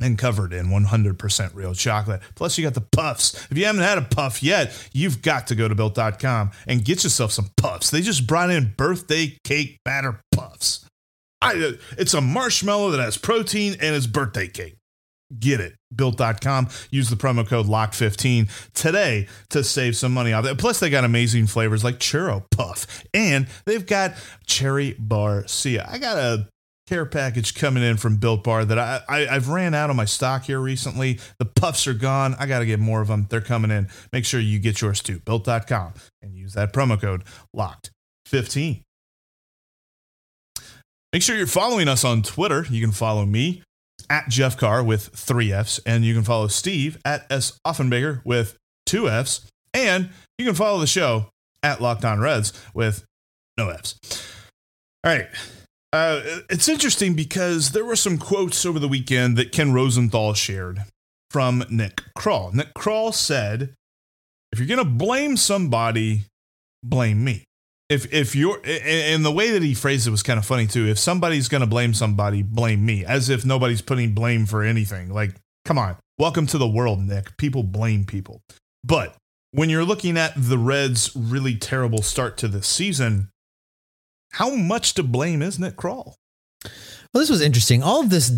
and 0.00 0.18
covered 0.18 0.52
in 0.52 0.66
100% 0.66 1.54
real 1.54 1.74
chocolate. 1.74 2.20
Plus, 2.34 2.58
you 2.58 2.64
got 2.64 2.74
the 2.74 2.80
puffs. 2.80 3.46
If 3.50 3.56
you 3.56 3.64
haven't 3.64 3.82
had 3.82 3.98
a 3.98 4.02
puff 4.02 4.42
yet, 4.42 4.72
you've 4.92 5.22
got 5.22 5.46
to 5.48 5.54
go 5.54 5.68
to 5.68 5.74
built.com 5.74 6.50
and 6.66 6.84
get 6.84 7.04
yourself 7.04 7.32
some 7.32 7.50
puffs. 7.56 7.90
They 7.90 8.02
just 8.02 8.26
brought 8.26 8.50
in 8.50 8.74
birthday 8.76 9.38
cake 9.44 9.80
batter 9.84 10.20
puffs. 10.32 10.84
I, 11.40 11.74
it's 11.98 12.14
a 12.14 12.20
marshmallow 12.20 12.90
that 12.90 13.00
has 13.00 13.16
protein 13.16 13.76
and 13.80 13.94
it's 13.94 14.06
birthday 14.06 14.48
cake. 14.48 14.76
Get 15.38 15.60
it. 15.60 15.74
Built.com. 15.94 16.68
Use 16.90 17.10
the 17.10 17.16
promo 17.16 17.46
code 17.46 17.66
LOCK15 17.66 18.72
today 18.74 19.26
to 19.50 19.64
save 19.64 19.96
some 19.96 20.12
money 20.12 20.32
off 20.32 20.44
it. 20.46 20.56
Plus, 20.58 20.78
they 20.78 20.88
got 20.88 21.04
amazing 21.04 21.46
flavors 21.46 21.82
like 21.82 21.98
churro 21.98 22.44
puff 22.50 23.04
and 23.12 23.48
they've 23.64 23.86
got 23.86 24.14
cherry 24.46 24.94
barcia. 24.94 25.88
I 25.88 25.98
got 25.98 26.16
a 26.16 26.48
care 26.86 27.04
package 27.04 27.54
coming 27.54 27.82
in 27.82 27.96
from 27.96 28.16
Built 28.16 28.44
Bar 28.44 28.64
that 28.64 28.78
I, 28.78 29.00
I 29.08 29.28
I've 29.28 29.48
ran 29.48 29.74
out 29.74 29.90
of 29.90 29.96
my 29.96 30.04
stock 30.04 30.44
here 30.44 30.60
recently. 30.60 31.18
The 31.38 31.44
puffs 31.44 31.86
are 31.86 31.94
gone. 31.94 32.34
I 32.38 32.46
got 32.46 32.60
to 32.60 32.66
get 32.66 32.78
more 32.80 33.00
of 33.00 33.08
them. 33.08 33.26
They're 33.28 33.40
coming 33.40 33.70
in. 33.70 33.88
Make 34.12 34.24
sure 34.24 34.40
you 34.40 34.58
get 34.58 34.80
yours 34.80 35.00
too. 35.00 35.20
Built.com 35.20 35.94
and 36.22 36.34
use 36.34 36.54
that 36.54 36.72
promo 36.72 37.00
code 37.00 37.24
locked15. 37.54 38.82
Make 41.12 41.22
sure 41.22 41.36
you're 41.36 41.46
following 41.46 41.88
us 41.88 42.04
on 42.04 42.22
Twitter. 42.22 42.66
You 42.68 42.80
can 42.80 42.92
follow 42.92 43.24
me 43.24 43.62
at 44.10 44.28
Jeff 44.28 44.56
Carr 44.56 44.82
with 44.82 45.08
three 45.08 45.52
F's, 45.52 45.80
and 45.86 46.04
you 46.04 46.14
can 46.14 46.24
follow 46.24 46.46
Steve 46.48 46.98
at 47.04 47.26
S 47.30 47.58
Offenbaker 47.66 48.24
with 48.24 48.56
two 48.84 49.08
F's, 49.08 49.48
and 49.72 50.10
you 50.38 50.44
can 50.44 50.54
follow 50.54 50.78
the 50.78 50.86
show 50.86 51.30
at 51.62 51.80
Locked 51.80 52.04
On 52.04 52.20
Reds 52.20 52.52
with 52.74 53.04
no 53.56 53.70
F's. 53.70 53.98
All 55.04 55.12
right. 55.12 55.28
Uh, 55.96 56.40
it's 56.50 56.68
interesting 56.68 57.14
because 57.14 57.70
there 57.70 57.84
were 57.84 57.96
some 57.96 58.18
quotes 58.18 58.66
over 58.66 58.78
the 58.78 58.86
weekend 58.86 59.38
that 59.38 59.50
Ken 59.50 59.72
Rosenthal 59.72 60.34
shared 60.34 60.84
from 61.30 61.64
Nick 61.70 62.02
Krall. 62.18 62.52
Nick 62.52 62.74
Krall 62.74 63.14
said, 63.14 63.72
"If 64.52 64.58
you're 64.58 64.68
going 64.68 64.78
to 64.78 64.84
blame 64.84 65.38
somebody, 65.38 66.24
blame 66.84 67.24
me." 67.24 67.44
If 67.88 68.12
if 68.12 68.36
you're 68.36 68.60
and 68.66 69.24
the 69.24 69.32
way 69.32 69.52
that 69.52 69.62
he 69.62 69.72
phrased 69.72 70.06
it 70.06 70.10
was 70.10 70.22
kind 70.22 70.38
of 70.38 70.44
funny 70.44 70.66
too. 70.66 70.86
If 70.86 70.98
somebody's 70.98 71.48
going 71.48 71.62
to 71.62 71.66
blame 71.66 71.94
somebody, 71.94 72.42
blame 72.42 72.84
me, 72.84 73.02
as 73.02 73.30
if 73.30 73.46
nobody's 73.46 73.80
putting 73.80 74.12
blame 74.12 74.44
for 74.44 74.62
anything. 74.62 75.10
Like, 75.10 75.34
come 75.64 75.78
on, 75.78 75.96
welcome 76.18 76.46
to 76.48 76.58
the 76.58 76.68
world, 76.68 77.00
Nick. 77.00 77.38
People 77.38 77.62
blame 77.62 78.04
people, 78.04 78.42
but 78.84 79.16
when 79.52 79.70
you're 79.70 79.84
looking 79.84 80.18
at 80.18 80.34
the 80.36 80.58
Reds' 80.58 81.16
really 81.16 81.56
terrible 81.56 82.02
start 82.02 82.36
to 82.38 82.48
this 82.48 82.66
season, 82.66 83.30
how 84.32 84.54
much 84.54 84.94
to 84.94 85.02
blame 85.02 85.42
is 85.42 85.58
Nick 85.58 85.76
Krall? 85.76 86.14
Well, 86.64 87.22
this 87.22 87.30
was 87.30 87.40
interesting. 87.40 87.82
All 87.82 88.00
of 88.00 88.10
this, 88.10 88.30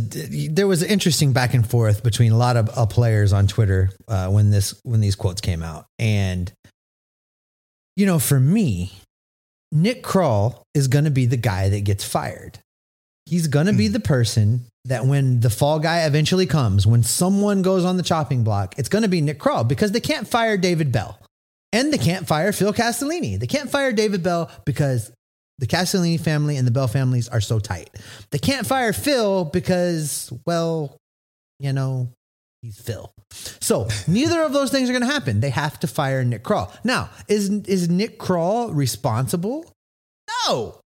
there 0.51 0.69
was 0.69 0.83
an 0.83 0.89
interesting 0.89 1.33
back 1.33 1.55
and 1.55 1.69
forth 1.69 2.03
between 2.03 2.33
a 2.33 2.37
lot 2.37 2.57
of 2.57 2.71
uh, 2.77 2.87
players 2.87 3.33
on 3.33 3.47
Twitter 3.47 3.91
uh, 4.07 4.29
when 4.29 4.51
this 4.51 4.79
when 4.85 5.01
these 5.01 5.17
quotes 5.17 5.41
came 5.41 5.63
out, 5.63 5.87
and 5.99 6.53
you 7.97 8.07
know, 8.07 8.21
for 8.21 8.39
me, 8.39 8.93
Nick 9.73 10.05
Krall 10.05 10.63
is 10.75 10.87
going 10.87 11.05
to 11.05 11.11
be 11.11 11.27
the 11.27 11.37
guy 11.37 11.69
that 11.69 11.81
gets 11.83 12.05
fired. 12.05 12.61
He's 13.27 13.49
going 13.49 13.67
to 13.67 13.73
be 13.73 13.89
the 13.89 14.01
person 14.01 14.67
that 14.85 15.05
when 15.05 15.41
the 15.41 15.51
fall 15.51 15.81
guy 15.81 16.07
eventually 16.07 16.47
comes, 16.47 16.87
when 16.87 17.03
someone 17.03 17.63
goes 17.63 17.85
on 17.85 17.97
the 17.97 18.03
chopping 18.03 18.45
block, 18.45 18.79
it's 18.79 18.89
going 18.89 19.03
to 19.03 19.09
be 19.09 19.21
Nick 19.21 19.39
Krall 19.39 19.67
because 19.67 19.93
they 19.93 20.01
can't 20.01 20.27
fire 20.27 20.57
David 20.57 20.93
Bell 20.93 21.19
and 21.73 21.93
they 21.93 21.99
can't 21.99 22.27
fire 22.27 22.53
Phil 22.53 22.73
Castellini. 22.73 23.39
They 23.39 23.47
can't 23.47 23.71
fire 23.71 23.93
David 23.93 24.23
Bell 24.23 24.51
because 24.65 25.13
The 25.59 25.67
Castellini 25.67 26.21
family 26.21 26.57
and 26.57 26.67
the 26.67 26.71
Bell 26.71 26.89
families 26.89 27.29
are 27.29 27.41
so 27.41 27.59
tight. 27.59 27.91
They 28.31 28.39
can't 28.39 28.67
fire 28.67 28.93
Phil 28.93 29.45
because, 29.45 30.33
well, 30.47 30.97
you 31.59 31.73
know, 31.73 32.13
he's 32.63 32.81
Phil. 32.81 33.11
So 33.61 33.89
neither 34.07 34.43
of 34.43 34.53
those 34.53 34.71
things 34.71 34.89
are 34.89 34.93
going 34.93 35.07
to 35.07 35.13
happen. 35.13 35.41
They 35.41 35.51
have 35.51 35.81
to 35.81 35.87
fire 35.87 36.25
Nick 36.25 36.45
Krall. 36.45 36.73
Now, 36.85 37.11
is 37.27 37.51
is 37.51 37.89
Nick 37.89 38.19
Krall 38.19 38.75
responsible? 38.75 39.73
No. 40.47 40.81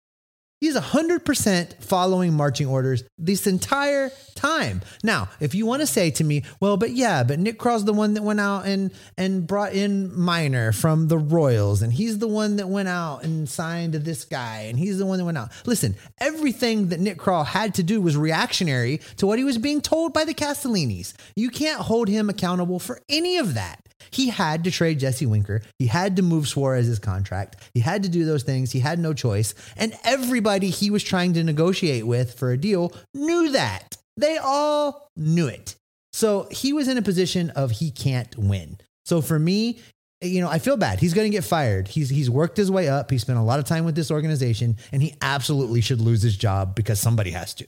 He's 0.61 0.77
100% 0.77 1.83
following 1.83 2.35
marching 2.35 2.66
orders 2.66 3.03
this 3.16 3.46
entire 3.46 4.11
time. 4.35 4.83
Now, 5.03 5.31
if 5.40 5.55
you 5.55 5.64
want 5.64 5.81
to 5.81 5.87
say 5.87 6.11
to 6.11 6.25
me, 6.25 6.42
well, 6.61 6.77
but 6.77 6.90
yeah, 6.90 7.23
but 7.23 7.38
Nick 7.38 7.59
Krall's 7.59 7.87
the 7.87 7.94
one 7.94 8.12
that 8.12 8.23
went 8.23 8.40
out 8.40 8.66
and, 8.66 8.90
and 9.16 9.46
brought 9.46 9.73
in 9.73 10.14
Minor 10.14 10.73
from 10.73 11.09
the 11.09 11.16
Royals, 11.16 11.81
and 11.81 11.94
he's 11.94 12.18
the 12.18 12.29
one 12.29 12.57
that 12.57 12.68
went 12.68 12.88
out 12.88 13.25
and 13.25 13.49
signed 13.49 13.94
this 13.94 14.27
guy, 14.27 14.66
and 14.68 14.79
he's 14.79 14.99
the 14.99 15.07
one 15.07 15.16
that 15.16 15.25
went 15.25 15.38
out. 15.38 15.51
Listen, 15.64 15.96
everything 16.18 16.88
that 16.88 17.01
Nick 17.01 17.16
Krall 17.16 17.46
had 17.46 17.75
to 17.77 17.83
do 17.83 18.03
was 18.03 18.18
reactionary 18.18 19.01
to 19.16 19.27
what 19.27 19.38
he 19.38 19.44
was 19.44 19.57
being 19.57 19.81
told 19.81 20.12
by 20.12 20.27
the 20.27 20.35
Castellinis. 20.35 21.14
You 21.35 21.49
can't 21.49 21.81
hold 21.81 22.09
him 22.09 22.29
accountable 22.29 22.79
for 22.79 23.01
any 23.09 23.38
of 23.38 23.55
that. 23.55 23.89
He 24.10 24.28
had 24.28 24.64
to 24.64 24.70
trade 24.70 24.98
Jesse 24.98 25.26
Winker. 25.26 25.62
He 25.78 25.86
had 25.86 26.16
to 26.16 26.22
move 26.22 26.48
Suarez's 26.48 26.98
contract. 26.98 27.56
He 27.74 27.80
had 27.80 28.02
to 28.02 28.08
do 28.08 28.24
those 28.24 28.42
things. 28.42 28.72
He 28.72 28.80
had 28.80 28.98
no 28.98 29.12
choice. 29.12 29.54
And 29.76 29.94
everybody 30.04 30.70
he 30.70 30.90
was 30.90 31.04
trying 31.04 31.34
to 31.34 31.44
negotiate 31.44 32.06
with 32.06 32.38
for 32.38 32.50
a 32.52 32.58
deal 32.58 32.92
knew 33.14 33.50
that. 33.52 33.96
They 34.16 34.38
all 34.38 35.08
knew 35.16 35.46
it. 35.46 35.76
So 36.12 36.48
he 36.50 36.72
was 36.72 36.88
in 36.88 36.98
a 36.98 37.02
position 37.02 37.50
of 37.50 37.70
he 37.70 37.90
can't 37.90 38.36
win. 38.36 38.78
So 39.04 39.20
for 39.20 39.38
me, 39.38 39.78
you 40.20 40.40
know, 40.40 40.48
I 40.48 40.58
feel 40.58 40.76
bad. 40.76 41.00
He's 41.00 41.14
going 41.14 41.30
to 41.30 41.34
get 41.34 41.44
fired. 41.44 41.88
He's 41.88 42.10
he's 42.10 42.28
worked 42.28 42.56
his 42.56 42.70
way 42.70 42.88
up. 42.88 43.10
He 43.10 43.18
spent 43.18 43.38
a 43.38 43.42
lot 43.42 43.58
of 43.58 43.64
time 43.64 43.84
with 43.84 43.94
this 43.94 44.10
organization, 44.10 44.76
and 44.92 45.02
he 45.02 45.14
absolutely 45.22 45.80
should 45.80 46.00
lose 46.00 46.20
his 46.22 46.36
job 46.36 46.74
because 46.74 47.00
somebody 47.00 47.30
has 47.30 47.54
to. 47.54 47.66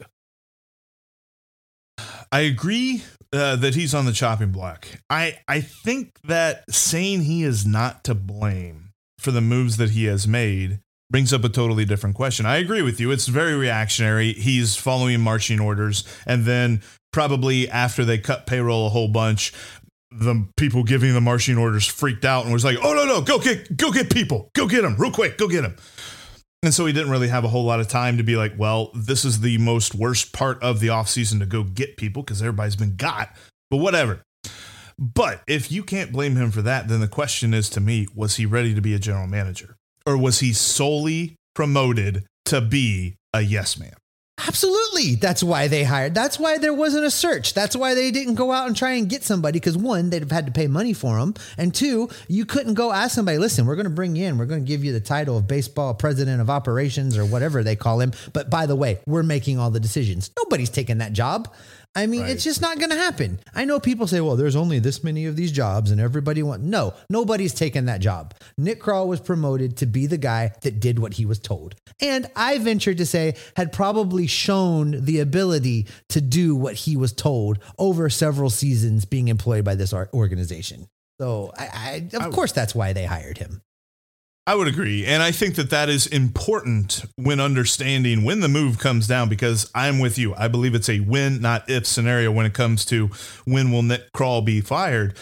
I 2.31 2.41
agree 2.41 3.03
uh, 3.33 3.57
that 3.57 3.75
he's 3.75 3.95
on 3.95 4.05
the 4.07 4.13
chopping 4.13 4.51
block. 4.51 4.87
I 5.09 5.39
I 5.49 5.61
think 5.61 6.19
that 6.25 6.65
saying 6.71 7.23
he 7.23 7.43
is 7.43 7.67
not 7.67 8.05
to 8.05 8.15
blame 8.15 8.91
for 9.19 9.31
the 9.31 9.41
moves 9.41 9.77
that 9.77 9.91
he 9.91 10.05
has 10.05 10.27
made 10.27 10.81
brings 11.11 11.33
up 11.33 11.45
a 11.45 11.49
totally 11.49 11.85
different 11.85 12.17
question. 12.17 12.47
I 12.47 12.57
agree 12.57 12.83
with 12.83 12.99
you. 12.99 13.11
It's 13.11 13.29
very 13.29 13.55
reactionary. 13.55 14.33
He's 14.33 14.77
following 14.77 15.21
marching 15.21 15.61
orders, 15.61 16.05
and 16.27 16.45
then 16.45 16.83
probably 17.13 17.69
after 17.69 18.05
they 18.05 18.19
cut 18.19 18.47
payroll 18.47 18.87
a 18.87 18.91
whole 18.91 19.09
bunch, 19.09 19.53
the 20.11 20.47
people 20.57 20.83
giving 20.83 21.15
the 21.15 21.21
marching 21.21 21.57
orders 21.57 21.87
freaked 21.87 22.25
out 22.25 22.45
and 22.45 22.53
was 22.53 22.65
like, 22.65 22.79
"Oh 22.83 22.95
no, 22.95 23.05
no, 23.05 23.21
go 23.21 23.39
get 23.39 23.77
go 23.77 23.93
get 23.93 24.13
people, 24.13 24.51
go 24.55 24.67
get 24.67 24.83
them 24.83 24.97
real 24.97 25.13
quick, 25.13 25.39
go 25.39 25.49
get 25.49 25.63
them." 25.63 25.77
And 26.63 26.73
so 26.73 26.87
he 26.87 26.93
didn't 26.93 27.11
really 27.11 27.29
have 27.29 27.45
a 27.45 27.49
whole 27.49 27.65
lot 27.65 27.81
of 27.81 27.89
time 27.89 28.19
to 28.19 28.23
be 28.23 28.37
like, 28.37 28.55
well, 28.57 28.93
this 28.95 29.25
is 29.25 29.41
the 29.41 29.59
most 29.59 29.97
worst 29.97 30.33
part 30.33 30.63
of 30.63 30.79
the 30.79 30.89
offseason 30.89 31.41
to 31.41 31.47
go 31.47 31.65
get 31.65 31.97
people 31.97 32.23
because 32.23 32.41
everybody's 32.41 32.77
been 32.77 32.95
got, 32.95 33.35
but 33.69 33.79
whatever. 33.79 34.23
But 34.97 35.43
if 35.49 35.73
you 35.73 35.83
can't 35.83 36.13
blame 36.13 36.37
him 36.37 36.53
for 36.53 36.63
that, 36.63 36.87
then 36.87 37.01
the 37.01 37.09
question 37.09 37.53
is 37.53 37.69
to 37.71 37.81
me, 37.81 38.07
was 38.15 38.37
he 38.37 38.47
ready 38.47 38.75
to 38.75 38.81
be 38.81 38.95
a 38.95 39.01
general 39.01 39.27
manager? 39.27 39.77
Or 40.07 40.17
was 40.17 40.39
he 40.39 40.53
solely 40.53 41.35
promoted 41.55 42.25
to 42.45 42.61
be 42.61 43.17
a 43.33 43.41
yes 43.41 43.77
man? 43.79 43.95
Absolutely. 44.47 45.15
That's 45.15 45.43
why 45.43 45.69
they 45.69 45.85
hired. 45.85 46.15
That's 46.15 46.39
why 46.39 46.59
there 46.59 46.75
wasn't 46.75 47.05
a 47.05 47.11
search. 47.11 47.55
That's 47.55 47.77
why 47.77 47.95
they 47.95 48.11
didn't 48.11 48.35
go 48.35 48.51
out 48.51 48.67
and 48.67 48.77
try 48.77 48.93
and 48.93 49.09
get 49.09 49.23
somebody 49.23 49.61
because 49.61 49.77
one, 49.77 50.11
they'd 50.11 50.23
have 50.23 50.31
had 50.31 50.47
to 50.47 50.53
pay 50.53 50.67
money 50.67 50.93
for 50.93 51.19
them. 51.19 51.35
And 51.57 51.75
two, 51.75 52.09
you 52.29 52.45
couldn't 52.45 52.75
go 52.75 52.93
ask 52.93 53.15
somebody, 53.15 53.39
listen, 53.39 53.67
we're 53.67 53.77
going 53.77 53.85
to 53.85 53.91
bring 53.91 54.17
you 54.17 54.27
in. 54.27 54.39
We're 54.39 54.47
going 54.47 54.65
to 54.65 54.69
give 54.69 54.85
you 54.85 54.93
the 54.93 55.01
title 55.01 55.37
of 55.37 55.47
baseball 55.47 55.95
president 55.95 56.41
of 56.41 56.51
operations 56.51 57.17
or 57.17 57.25
whatever 57.25 57.63
they 57.63 57.77
call 57.77 58.01
him. 58.01 58.13
But 58.33 58.51
by 58.51 58.67
the 58.67 58.77
way, 58.77 58.99
we're 59.07 59.23
making 59.23 59.59
all 59.59 59.71
the 59.71 59.81
decisions. 59.81 60.31
Nobody's 60.37 60.71
taking 60.71 60.99
that 60.99 61.13
job. 61.13 61.53
I 61.95 62.07
mean, 62.07 62.23
right. 62.23 62.31
it's 62.31 62.45
just 62.45 62.63
not 62.63 62.79
going 62.79 62.91
to 62.91 62.97
happen. 62.97 63.39
I 63.55 63.67
know 63.67 63.79
people 63.79 64.07
say, 64.07 64.21
well, 64.21 64.37
there's 64.37 64.57
only 64.57 64.79
this 64.79 65.05
many 65.05 65.27
of 65.27 65.37
these 65.37 65.53
jobs 65.53 65.91
and 65.91 66.01
everybody 66.01 66.43
wants. 66.43 66.65
No, 66.65 66.95
nobody's 67.11 67.53
taken 67.53 67.85
that 67.85 68.01
job. 68.01 68.35
Nick 68.57 68.81
Krall 68.81 69.07
was 69.07 69.21
promoted 69.21 69.77
to 69.79 69.87
be 69.87 70.07
the 70.07 70.17
guy 70.17 70.53
that 70.63 70.81
did 70.81 70.99
what 70.99 71.15
he 71.15 71.27
was 71.27 71.39
told. 71.39 71.75
And 72.01 72.31
I 72.35 72.59
venture 72.59 72.95
to 72.95 73.05
say, 73.05 73.35
had 73.57 73.73
probably 73.73 74.27
shown 74.27 75.05
the 75.05 75.21
ability 75.21 75.87
to 76.09 76.23
do 76.23 76.57
what 76.57 76.75
he 76.75 76.97
was 76.97 77.13
told 77.13 77.59
over 77.79 78.09
several 78.09 78.49
seasons 78.49 79.05
being 79.05 79.29
employed 79.29 79.65
by 79.65 79.75
this 79.75 79.93
organization. 79.93 80.89
So, 81.21 81.53
I, 81.59 81.69
I 81.75 82.17
of 82.17 82.23
I, 82.23 82.31
course, 82.31 82.53
that's 82.53 82.75
why 82.75 82.95
they 82.95 83.05
hired 83.05 83.37
him. 83.39 83.61
I 84.47 84.57
would 84.57 84.67
agree. 84.67 85.07
And 85.07 85.23
I 85.23 85.31
think 85.31 85.55
that 85.55 85.71
that 85.71 85.89
is 85.89 86.07
important 86.09 87.05
when 87.17 87.39
understanding 87.39 88.25
when 88.25 88.41
the 88.41 88.49
move 88.49 88.79
comes 88.79 89.07
down 89.07 89.29
because 89.29 89.71
I'm 89.75 90.01
with 90.01 90.19
you. 90.19 90.35
I 90.35 90.49
believe 90.49 90.75
it's 90.75 90.89
a 90.89 90.99
when, 90.99 91.41
not 91.41 91.71
if 91.71 91.87
scenario 91.87 92.33
when 92.33 92.47
it 92.47 92.55
comes 92.55 92.85
to 92.87 93.11
when 93.45 93.71
will 93.71 93.83
Nick 93.83 94.13
Krall 94.13 94.45
be 94.45 94.61
fired. 94.61 95.17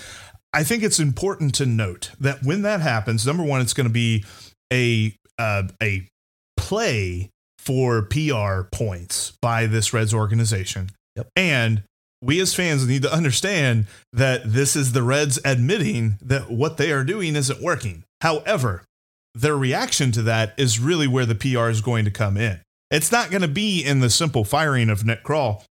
I 0.54 0.64
think 0.64 0.82
it's 0.82 0.98
important 0.98 1.54
to 1.56 1.66
note 1.66 2.12
that 2.18 2.42
when 2.42 2.62
that 2.62 2.80
happens, 2.80 3.26
number 3.26 3.44
one, 3.44 3.60
it's 3.60 3.74
going 3.74 3.86
to 3.86 3.92
be 3.92 4.24
a 4.72 5.14
uh, 5.38 5.64
a 5.82 6.08
play 6.56 7.30
for 7.58 8.02
PR 8.02 8.62
points 8.72 9.34
by 9.42 9.66
this 9.66 9.92
Reds 9.92 10.14
organization. 10.14 10.90
Yep. 11.16 11.28
And 11.36 11.82
we 12.22 12.40
as 12.40 12.54
fans 12.54 12.86
need 12.86 13.02
to 13.02 13.12
understand 13.12 13.86
that 14.12 14.42
this 14.44 14.76
is 14.76 14.92
the 14.92 15.02
Reds 15.02 15.38
admitting 15.44 16.18
that 16.22 16.50
what 16.50 16.78
they 16.78 16.90
are 16.90 17.04
doing 17.04 17.36
isn't 17.36 17.62
working. 17.62 18.04
However, 18.22 18.84
their 19.34 19.56
reaction 19.56 20.12
to 20.12 20.22
that 20.22 20.54
is 20.56 20.80
really 20.80 21.06
where 21.06 21.26
the 21.26 21.34
PR 21.34 21.68
is 21.68 21.80
going 21.80 22.04
to 22.04 22.10
come 22.10 22.36
in. 22.36 22.60
It's 22.90 23.12
not 23.12 23.30
going 23.30 23.42
to 23.42 23.48
be 23.48 23.84
in 23.84 24.00
the 24.00 24.10
simple 24.10 24.44
firing 24.44 24.90
of 24.90 25.04
Nick 25.04 25.22
Krall. 25.22 25.62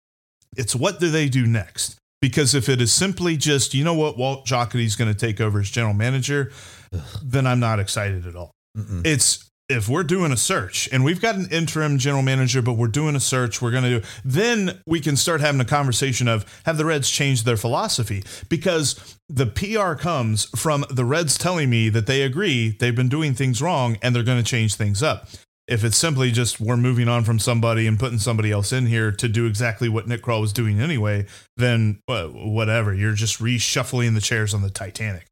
It's 0.55 0.75
what 0.75 0.99
do 0.99 1.09
they 1.09 1.27
do 1.29 1.45
next? 1.45 1.97
Because 2.21 2.53
if 2.53 2.67
it 2.69 2.81
is 2.81 2.93
simply 2.93 3.37
just, 3.37 3.73
you 3.73 3.83
know 3.83 3.93
what, 3.93 4.17
Walt 4.17 4.45
Jocketty 4.45 4.85
is 4.85 4.95
going 4.95 5.13
to 5.13 5.17
take 5.17 5.39
over 5.39 5.59
as 5.59 5.69
general 5.69 5.93
manager, 5.93 6.51
then 7.23 7.47
I'm 7.47 7.59
not 7.59 7.79
excited 7.79 8.25
at 8.25 8.35
all. 8.35 8.51
Mm-mm. 8.77 9.05
It's 9.05 9.48
if 9.69 9.87
we're 9.87 10.03
doing 10.03 10.31
a 10.31 10.37
search 10.37 10.89
and 10.91 11.05
we've 11.05 11.21
got 11.21 11.35
an 11.35 11.47
interim 11.51 11.99
general 11.99 12.23
manager, 12.23 12.61
but 12.61 12.73
we're 12.73 12.87
doing 12.87 13.15
a 13.15 13.19
search, 13.19 13.61
we're 13.61 13.71
going 13.71 13.83
to 13.83 13.99
do, 13.99 14.07
then 14.25 14.81
we 14.87 14.99
can 14.99 15.15
start 15.15 15.41
having 15.41 15.61
a 15.61 15.65
conversation 15.65 16.27
of 16.27 16.43
have 16.65 16.77
the 16.77 16.85
Reds 16.85 17.09
changed 17.09 17.45
their 17.45 17.55
philosophy? 17.55 18.23
Because 18.49 19.17
the 19.29 19.45
PR 19.45 19.93
comes 19.93 20.45
from 20.59 20.85
the 20.89 21.05
Reds 21.05 21.37
telling 21.37 21.69
me 21.69 21.89
that 21.89 22.07
they 22.07 22.23
agree 22.23 22.69
they've 22.79 22.95
been 22.95 23.09
doing 23.09 23.35
things 23.35 23.61
wrong 23.61 23.97
and 24.01 24.15
they're 24.15 24.23
going 24.23 24.43
to 24.43 24.49
change 24.49 24.73
things 24.75 25.03
up. 25.03 25.27
If 25.67 25.83
it's 25.83 25.97
simply 25.97 26.31
just 26.31 26.59
we're 26.59 26.77
moving 26.77 27.07
on 27.07 27.23
from 27.23 27.37
somebody 27.37 27.85
and 27.85 27.99
putting 27.99 28.17
somebody 28.17 28.51
else 28.51 28.73
in 28.73 28.87
here 28.87 29.11
to 29.11 29.27
do 29.27 29.45
exactly 29.45 29.87
what 29.87 30.07
Nick 30.07 30.23
Krall 30.23 30.41
was 30.41 30.51
doing 30.51 30.81
anyway, 30.81 31.27
then 31.57 32.01
uh, 32.07 32.25
whatever. 32.25 32.91
You're 32.91 33.13
just 33.13 33.39
reshuffling 33.39 34.15
the 34.15 34.21
chairs 34.21 34.55
on 34.55 34.63
the 34.63 34.71
Titanic. 34.71 35.28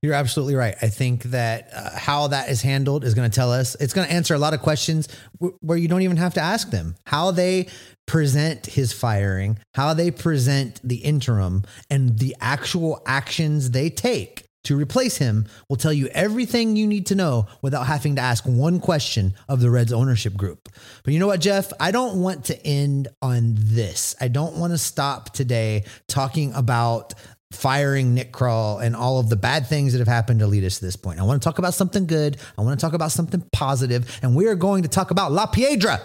You're 0.00 0.14
absolutely 0.14 0.54
right. 0.54 0.74
I 0.80 0.88
think 0.88 1.24
that 1.24 1.68
uh, 1.74 1.90
how 1.98 2.28
that 2.28 2.48
is 2.48 2.62
handled 2.62 3.04
is 3.04 3.14
going 3.14 3.30
to 3.30 3.34
tell 3.34 3.52
us, 3.52 3.74
it's 3.76 3.92
going 3.92 4.06
to 4.06 4.12
answer 4.12 4.34
a 4.34 4.38
lot 4.38 4.54
of 4.54 4.60
questions 4.60 5.08
w- 5.40 5.56
where 5.60 5.78
you 5.78 5.88
don't 5.88 6.02
even 6.02 6.16
have 6.16 6.34
to 6.34 6.40
ask 6.40 6.70
them. 6.70 6.96
How 7.06 7.30
they 7.30 7.68
present 8.06 8.66
his 8.66 8.92
firing, 8.92 9.58
how 9.74 9.94
they 9.94 10.10
present 10.10 10.80
the 10.82 10.96
interim, 10.96 11.64
and 11.90 12.18
the 12.18 12.36
actual 12.40 13.02
actions 13.06 13.70
they 13.70 13.90
take 13.90 14.48
to 14.64 14.76
replace 14.76 15.16
him 15.16 15.46
will 15.68 15.76
tell 15.76 15.92
you 15.92 16.06
everything 16.08 16.76
you 16.76 16.86
need 16.86 17.06
to 17.06 17.14
know 17.14 17.46
without 17.62 17.86
having 17.86 18.16
to 18.16 18.22
ask 18.22 18.44
one 18.44 18.80
question 18.80 19.34
of 19.48 19.60
the 19.60 19.70
Reds 19.70 19.92
ownership 19.92 20.36
group. 20.36 20.68
But 21.02 21.12
you 21.12 21.20
know 21.20 21.26
what, 21.26 21.40
Jeff? 21.40 21.72
I 21.80 21.90
don't 21.90 22.20
want 22.20 22.44
to 22.46 22.66
end 22.66 23.08
on 23.20 23.54
this. 23.56 24.14
I 24.20 24.28
don't 24.28 24.56
want 24.56 24.72
to 24.72 24.78
stop 24.78 25.30
today 25.30 25.84
talking 26.06 26.52
about 26.54 27.14
firing 27.54 28.14
Nick 28.14 28.32
Krall 28.32 28.82
and 28.82 28.96
all 28.96 29.18
of 29.18 29.28
the 29.28 29.36
bad 29.36 29.66
things 29.66 29.92
that 29.92 29.98
have 29.98 30.08
happened 30.08 30.40
to 30.40 30.46
lead 30.46 30.64
us 30.64 30.78
to 30.78 30.84
this 30.84 30.96
point. 30.96 31.20
I 31.20 31.22
want 31.22 31.40
to 31.40 31.46
talk 31.46 31.58
about 31.58 31.74
something 31.74 32.06
good. 32.06 32.36
I 32.58 32.62
want 32.62 32.78
to 32.78 32.84
talk 32.84 32.94
about 32.94 33.12
something 33.12 33.42
positive, 33.52 34.18
and 34.22 34.34
we 34.34 34.46
are 34.46 34.54
going 34.54 34.82
to 34.82 34.88
talk 34.88 35.10
about 35.10 35.32
La 35.32 35.46
Piedra 35.46 36.00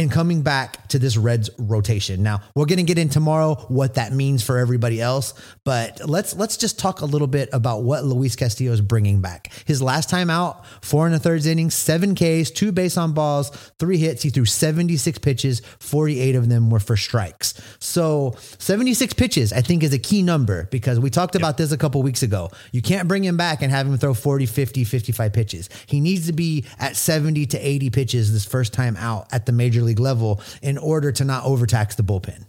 and 0.00 0.10
coming 0.10 0.40
back 0.40 0.88
to 0.88 0.98
this 0.98 1.18
Reds 1.18 1.50
rotation. 1.58 2.22
Now, 2.22 2.40
we're 2.54 2.64
going 2.64 2.78
to 2.78 2.84
get 2.84 2.96
in 2.96 3.10
tomorrow 3.10 3.54
what 3.68 3.94
that 3.94 4.14
means 4.14 4.42
for 4.42 4.56
everybody 4.56 4.98
else, 4.98 5.34
but 5.62 6.00
let's 6.08 6.34
let's 6.34 6.56
just 6.56 6.78
talk 6.78 7.02
a 7.02 7.04
little 7.04 7.26
bit 7.26 7.50
about 7.52 7.82
what 7.82 8.04
Luis 8.04 8.34
Castillo 8.34 8.72
is 8.72 8.80
bringing 8.80 9.20
back. 9.20 9.52
His 9.66 9.82
last 9.82 10.08
time 10.08 10.30
out, 10.30 10.64
four 10.82 11.04
and 11.04 11.14
a 11.14 11.18
third 11.18 11.44
innings, 11.44 11.74
seven 11.74 12.14
Ks, 12.14 12.50
two 12.50 12.72
base 12.72 12.96
on 12.96 13.12
balls, 13.12 13.50
three 13.78 13.98
hits. 13.98 14.22
He 14.22 14.30
threw 14.30 14.46
76 14.46 15.18
pitches, 15.18 15.60
48 15.80 16.34
of 16.34 16.48
them 16.48 16.70
were 16.70 16.80
for 16.80 16.96
strikes. 16.96 17.60
So 17.78 18.34
76 18.58 19.12
pitches, 19.12 19.52
I 19.52 19.60
think, 19.60 19.82
is 19.82 19.92
a 19.92 19.98
key 19.98 20.22
number 20.22 20.64
because 20.70 20.98
we 20.98 21.10
talked 21.10 21.34
about 21.34 21.58
this 21.58 21.72
a 21.72 21.78
couple 21.78 22.02
weeks 22.02 22.22
ago. 22.22 22.50
You 22.72 22.80
can't 22.80 23.06
bring 23.06 23.22
him 23.22 23.36
back 23.36 23.60
and 23.60 23.70
have 23.70 23.86
him 23.86 23.98
throw 23.98 24.14
40, 24.14 24.46
50, 24.46 24.84
55 24.84 25.32
pitches. 25.34 25.68
He 25.84 26.00
needs 26.00 26.26
to 26.26 26.32
be 26.32 26.64
at 26.78 26.96
70 26.96 27.44
to 27.46 27.58
80 27.58 27.90
pitches 27.90 28.32
this 28.32 28.46
first 28.46 28.72
time 28.72 28.96
out 28.96 29.28
at 29.30 29.44
the 29.44 29.52
major 29.52 29.82
league 29.82 29.89
level 29.98 30.40
in 30.62 30.78
order 30.78 31.12
to 31.12 31.24
not 31.24 31.44
overtax 31.44 31.94
the 31.94 32.02
bullpen. 32.02 32.46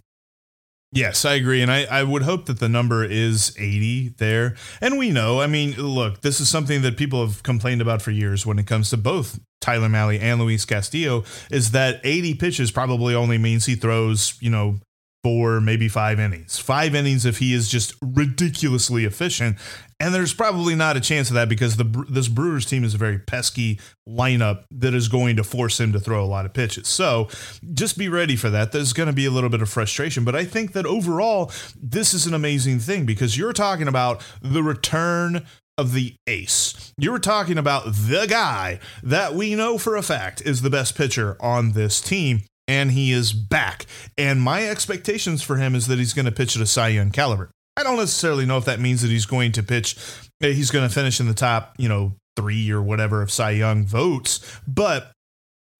Yes, 0.94 1.24
I 1.24 1.34
agree. 1.34 1.62
And 1.62 1.70
I, 1.70 1.84
I 1.84 2.02
would 2.02 2.22
hope 2.22 2.44
that 2.46 2.60
the 2.60 2.68
number 2.68 3.02
is 3.02 3.56
80 3.58 4.10
there. 4.18 4.56
And 4.82 4.98
we 4.98 5.10
know, 5.10 5.40
I 5.40 5.46
mean, 5.46 5.72
look, 5.72 6.20
this 6.20 6.38
is 6.38 6.50
something 6.50 6.82
that 6.82 6.98
people 6.98 7.26
have 7.26 7.42
complained 7.42 7.80
about 7.80 8.02
for 8.02 8.10
years 8.10 8.44
when 8.44 8.58
it 8.58 8.66
comes 8.66 8.90
to 8.90 8.98
both 8.98 9.40
Tyler 9.62 9.88
Mahle 9.88 10.20
and 10.20 10.38
Luis 10.38 10.66
Castillo 10.66 11.24
is 11.50 11.70
that 11.70 12.00
80 12.04 12.34
pitches 12.34 12.70
probably 12.70 13.14
only 13.14 13.38
means 13.38 13.64
he 13.64 13.74
throws, 13.74 14.36
you 14.40 14.50
know, 14.50 14.80
four, 15.22 15.60
maybe 15.60 15.88
five 15.88 16.18
innings. 16.18 16.58
Five 16.58 16.94
innings 16.94 17.24
if 17.24 17.38
he 17.38 17.54
is 17.54 17.68
just 17.68 17.94
ridiculously 18.02 19.04
efficient. 19.04 19.56
And 20.00 20.12
there's 20.12 20.34
probably 20.34 20.74
not 20.74 20.96
a 20.96 21.00
chance 21.00 21.28
of 21.28 21.34
that 21.34 21.48
because 21.48 21.76
the 21.76 21.84
this 22.08 22.26
Brewers 22.26 22.66
team 22.66 22.82
is 22.82 22.94
a 22.94 22.98
very 22.98 23.18
pesky 23.18 23.78
lineup 24.08 24.64
that 24.72 24.94
is 24.94 25.06
going 25.06 25.36
to 25.36 25.44
force 25.44 25.78
him 25.78 25.92
to 25.92 26.00
throw 26.00 26.24
a 26.24 26.26
lot 26.26 26.44
of 26.44 26.52
pitches. 26.52 26.88
So 26.88 27.28
just 27.72 27.96
be 27.96 28.08
ready 28.08 28.34
for 28.34 28.50
that. 28.50 28.72
There's 28.72 28.92
going 28.92 29.06
to 29.06 29.12
be 29.12 29.26
a 29.26 29.30
little 29.30 29.50
bit 29.50 29.62
of 29.62 29.68
frustration, 29.68 30.24
but 30.24 30.34
I 30.34 30.44
think 30.44 30.72
that 30.72 30.86
overall 30.86 31.52
this 31.80 32.14
is 32.14 32.26
an 32.26 32.34
amazing 32.34 32.80
thing 32.80 33.06
because 33.06 33.38
you're 33.38 33.52
talking 33.52 33.86
about 33.86 34.24
the 34.40 34.62
return 34.62 35.46
of 35.78 35.92
the 35.92 36.14
ace. 36.26 36.92
You 36.98 37.12
were 37.12 37.18
talking 37.18 37.56
about 37.56 37.84
the 37.86 38.26
guy 38.28 38.80
that 39.02 39.34
we 39.34 39.54
know 39.54 39.78
for 39.78 39.96
a 39.96 40.02
fact 40.02 40.42
is 40.42 40.62
the 40.62 40.70
best 40.70 40.96
pitcher 40.96 41.36
on 41.40 41.72
this 41.72 42.00
team 42.00 42.42
and 42.68 42.92
he 42.92 43.12
is 43.12 43.32
back. 43.32 43.86
And 44.16 44.40
my 44.40 44.68
expectations 44.68 45.42
for 45.42 45.56
him 45.56 45.74
is 45.74 45.86
that 45.88 45.98
he's 45.98 46.12
going 46.12 46.26
to 46.26 46.32
pitch 46.32 46.56
at 46.56 46.62
a 46.62 46.66
Cy 46.66 46.88
Young 46.88 47.10
caliber. 47.10 47.50
I 47.76 47.82
don't 47.82 47.96
necessarily 47.96 48.46
know 48.46 48.58
if 48.58 48.66
that 48.66 48.80
means 48.80 49.02
that 49.02 49.08
he's 49.08 49.26
going 49.26 49.52
to 49.52 49.62
pitch, 49.62 49.96
eh, 50.42 50.52
he's 50.52 50.70
going 50.70 50.86
to 50.88 50.94
finish 50.94 51.20
in 51.20 51.26
the 51.26 51.34
top, 51.34 51.74
you 51.78 51.88
know, 51.88 52.14
three 52.36 52.70
or 52.70 52.82
whatever 52.82 53.22
of 53.22 53.30
Cy 53.30 53.52
Young 53.52 53.84
votes, 53.84 54.60
but 54.66 55.12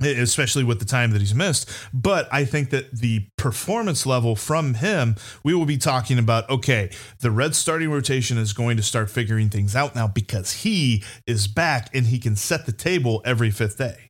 eh, 0.02 0.20
especially 0.20 0.64
with 0.64 0.78
the 0.78 0.84
time 0.86 1.10
that 1.12 1.20
he's 1.20 1.34
missed. 1.34 1.70
But 1.92 2.28
I 2.32 2.44
think 2.46 2.70
that 2.70 2.92
the 2.92 3.26
performance 3.36 4.06
level 4.06 4.36
from 4.36 4.74
him, 4.74 5.16
we 5.44 5.54
will 5.54 5.66
be 5.66 5.76
talking 5.76 6.18
about 6.18 6.48
okay, 6.48 6.90
the 7.20 7.30
red 7.30 7.54
starting 7.54 7.90
rotation 7.90 8.38
is 8.38 8.54
going 8.54 8.78
to 8.78 8.82
start 8.82 9.10
figuring 9.10 9.50
things 9.50 9.76
out 9.76 9.94
now 9.94 10.08
because 10.08 10.52
he 10.62 11.04
is 11.26 11.46
back 11.46 11.90
and 11.94 12.06
he 12.06 12.18
can 12.18 12.36
set 12.36 12.64
the 12.64 12.72
table 12.72 13.20
every 13.24 13.50
fifth 13.50 13.76
day. 13.76 14.08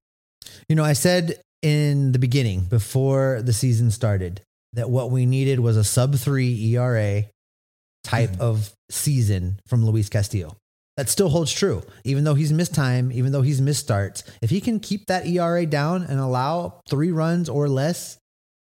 You 0.69 0.77
know, 0.77 0.85
I 0.85 0.93
said 0.93 1.41
in 1.63 2.13
the 2.13 2.19
beginning, 2.19 2.63
before 2.63 3.41
the 3.43 3.53
season 3.53 3.91
started, 3.91 4.43
that 4.73 4.91
what 4.91 5.11
we 5.11 5.27
needed 5.27 5.61
was 5.61 5.77
a 5.77 5.85
sub 5.85 6.17
three 6.17 6.75
ERA 6.75 7.25
type 8.05 8.31
mm-hmm. 8.31 8.43
of 8.43 8.73
season 8.91 9.61
from 9.67 9.87
Luis 9.87 10.09
Castillo. 10.09 10.57
That 10.97 11.09
still 11.09 11.31
holds 11.31 11.53
true, 11.53 11.83
even 12.05 12.25
though 12.25 12.35
he's 12.35 12.53
missed 12.53 12.75
time, 12.75 13.11
even 13.13 13.33
though 13.33 13.43
he's 13.43 13.63
missed 13.63 13.81
starts. 13.81 14.25
If 14.43 14.51
he 14.51 14.61
can 14.61 14.79
keep 14.79 15.07
that 15.07 15.27
ERA 15.27 15.65
down 15.65 16.03
and 16.03 16.21
allow 16.21 16.81
three 16.89 17.11
runs 17.11 17.49
or 17.49 17.69
less 17.69 18.19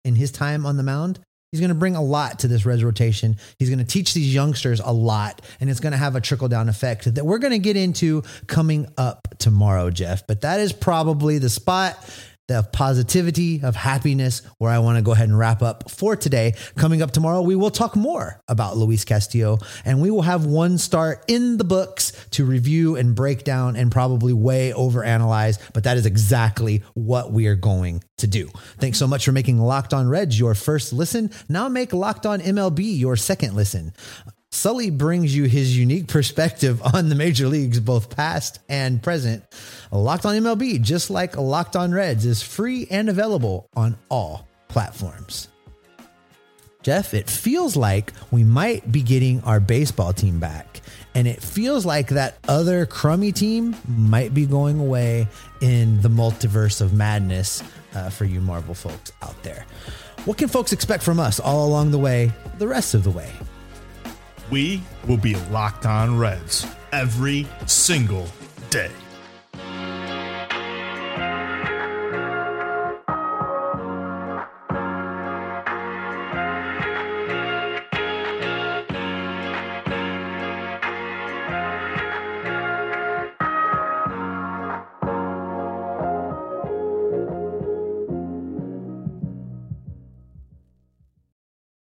in 0.05 0.15
his 0.15 0.31
time 0.31 0.65
on 0.65 0.77
the 0.77 0.83
mound, 0.83 1.19
he's 1.51 1.59
going 1.59 1.69
to 1.69 1.75
bring 1.75 1.95
a 1.95 2.03
lot 2.03 2.39
to 2.39 2.47
this 2.47 2.67
Reds 2.67 2.83
rotation. 2.83 3.38
He's 3.57 3.69
going 3.69 3.79
to 3.79 3.85
teach 3.85 4.13
these 4.13 4.31
youngsters 4.31 4.79
a 4.79 4.93
lot, 4.93 5.41
and 5.59 5.71
it's 5.71 5.79
going 5.79 5.93
to 5.93 5.97
have 5.97 6.15
a 6.15 6.21
trickle 6.21 6.47
down 6.47 6.69
effect 6.69 7.15
that 7.15 7.25
we're 7.25 7.39
going 7.39 7.51
to 7.51 7.59
get 7.59 7.75
into 7.75 8.21
coming 8.45 8.88
up 8.95 9.27
tomorrow, 9.39 9.89
Jeff. 9.89 10.27
But 10.27 10.41
that 10.41 10.59
is 10.59 10.71
probably 10.71 11.39
the 11.39 11.49
spot 11.49 11.97
of 12.51 12.71
positivity, 12.71 13.62
of 13.63 13.75
happiness, 13.75 14.41
where 14.57 14.71
I 14.71 14.79
want 14.79 14.97
to 14.97 15.01
go 15.01 15.12
ahead 15.12 15.29
and 15.29 15.38
wrap 15.38 15.62
up 15.62 15.89
for 15.89 16.15
today. 16.15 16.55
Coming 16.75 17.01
up 17.01 17.12
tomorrow, 17.12 17.41
we 17.41 17.55
will 17.55 17.71
talk 17.71 17.95
more 17.95 18.41
about 18.47 18.77
Luis 18.77 19.05
Castillo 19.05 19.59
and 19.85 20.01
we 20.01 20.12
will 20.12 20.21
have 20.21 20.45
one 20.45 20.77
start 20.77 21.23
in 21.27 21.57
the 21.57 21.63
books 21.63 22.12
to 22.31 22.45
review 22.45 22.95
and 22.95 23.15
break 23.15 23.43
down 23.43 23.75
and 23.75 23.91
probably 23.91 24.33
way 24.33 24.73
over 24.73 25.03
analyze. 25.03 25.59
But 25.73 25.83
that 25.83 25.97
is 25.97 26.05
exactly 26.05 26.83
what 26.93 27.31
we 27.31 27.47
are 27.47 27.55
going 27.55 28.03
to 28.17 28.27
do. 28.27 28.49
Thanks 28.77 28.97
so 28.97 29.07
much 29.07 29.25
for 29.25 29.31
making 29.31 29.59
Locked 29.59 29.93
On 29.93 30.07
Reds 30.07 30.39
your 30.39 30.55
first 30.55 30.93
listen. 30.93 31.31
Now 31.47 31.69
make 31.69 31.93
Locked 31.93 32.25
On 32.25 32.39
MLB 32.39 32.97
your 32.97 33.15
second 33.15 33.55
listen. 33.55 33.93
Sully 34.51 34.89
brings 34.89 35.35
you 35.35 35.43
his 35.43 35.77
unique 35.77 36.07
perspective 36.07 36.81
on 36.93 37.09
the 37.09 37.15
major 37.15 37.47
leagues, 37.47 37.79
both 37.79 38.15
past 38.15 38.59
and 38.67 39.01
present. 39.01 39.43
Locked 39.91 40.25
on 40.25 40.35
MLB, 40.35 40.81
just 40.81 41.09
like 41.09 41.38
Locked 41.38 41.75
on 41.75 41.91
Reds, 41.91 42.25
is 42.25 42.41
free 42.41 42.88
and 42.89 43.09
available 43.09 43.69
on 43.75 43.97
all 44.09 44.47
platforms. 44.67 45.49
Jeff, 46.81 47.13
it 47.13 47.29
feels 47.29 47.75
like 47.75 48.13
we 48.31 48.43
might 48.43 48.89
be 48.89 49.01
getting 49.01 49.43
our 49.43 49.59
baseball 49.59 50.13
team 50.13 50.39
back. 50.39 50.81
And 51.13 51.27
it 51.27 51.41
feels 51.43 51.85
like 51.85 52.07
that 52.09 52.38
other 52.47 52.85
crummy 52.85 53.31
team 53.31 53.75
might 53.88 54.33
be 54.33 54.45
going 54.45 54.79
away 54.79 55.27
in 55.62 56.01
the 56.01 56.09
multiverse 56.09 56.79
of 56.81 56.93
madness 56.93 57.62
uh, 57.93 58.09
for 58.09 58.25
you 58.25 58.39
Marvel 58.39 58.73
folks 58.73 59.12
out 59.21 59.41
there. 59.43 59.65
What 60.25 60.38
can 60.38 60.47
folks 60.47 60.71
expect 60.71 61.03
from 61.03 61.19
us 61.19 61.39
all 61.39 61.67
along 61.67 61.91
the 61.91 61.97
way, 61.97 62.31
the 62.57 62.67
rest 62.67 62.93
of 62.93 63.03
the 63.03 63.12
way? 63.12 63.31
We 64.49 64.81
will 65.07 65.17
be 65.17 65.35
locked 65.51 65.85
on 65.85 66.17
Reds 66.17 66.65
every 66.91 67.47
single 67.65 68.27
day. 68.69 68.91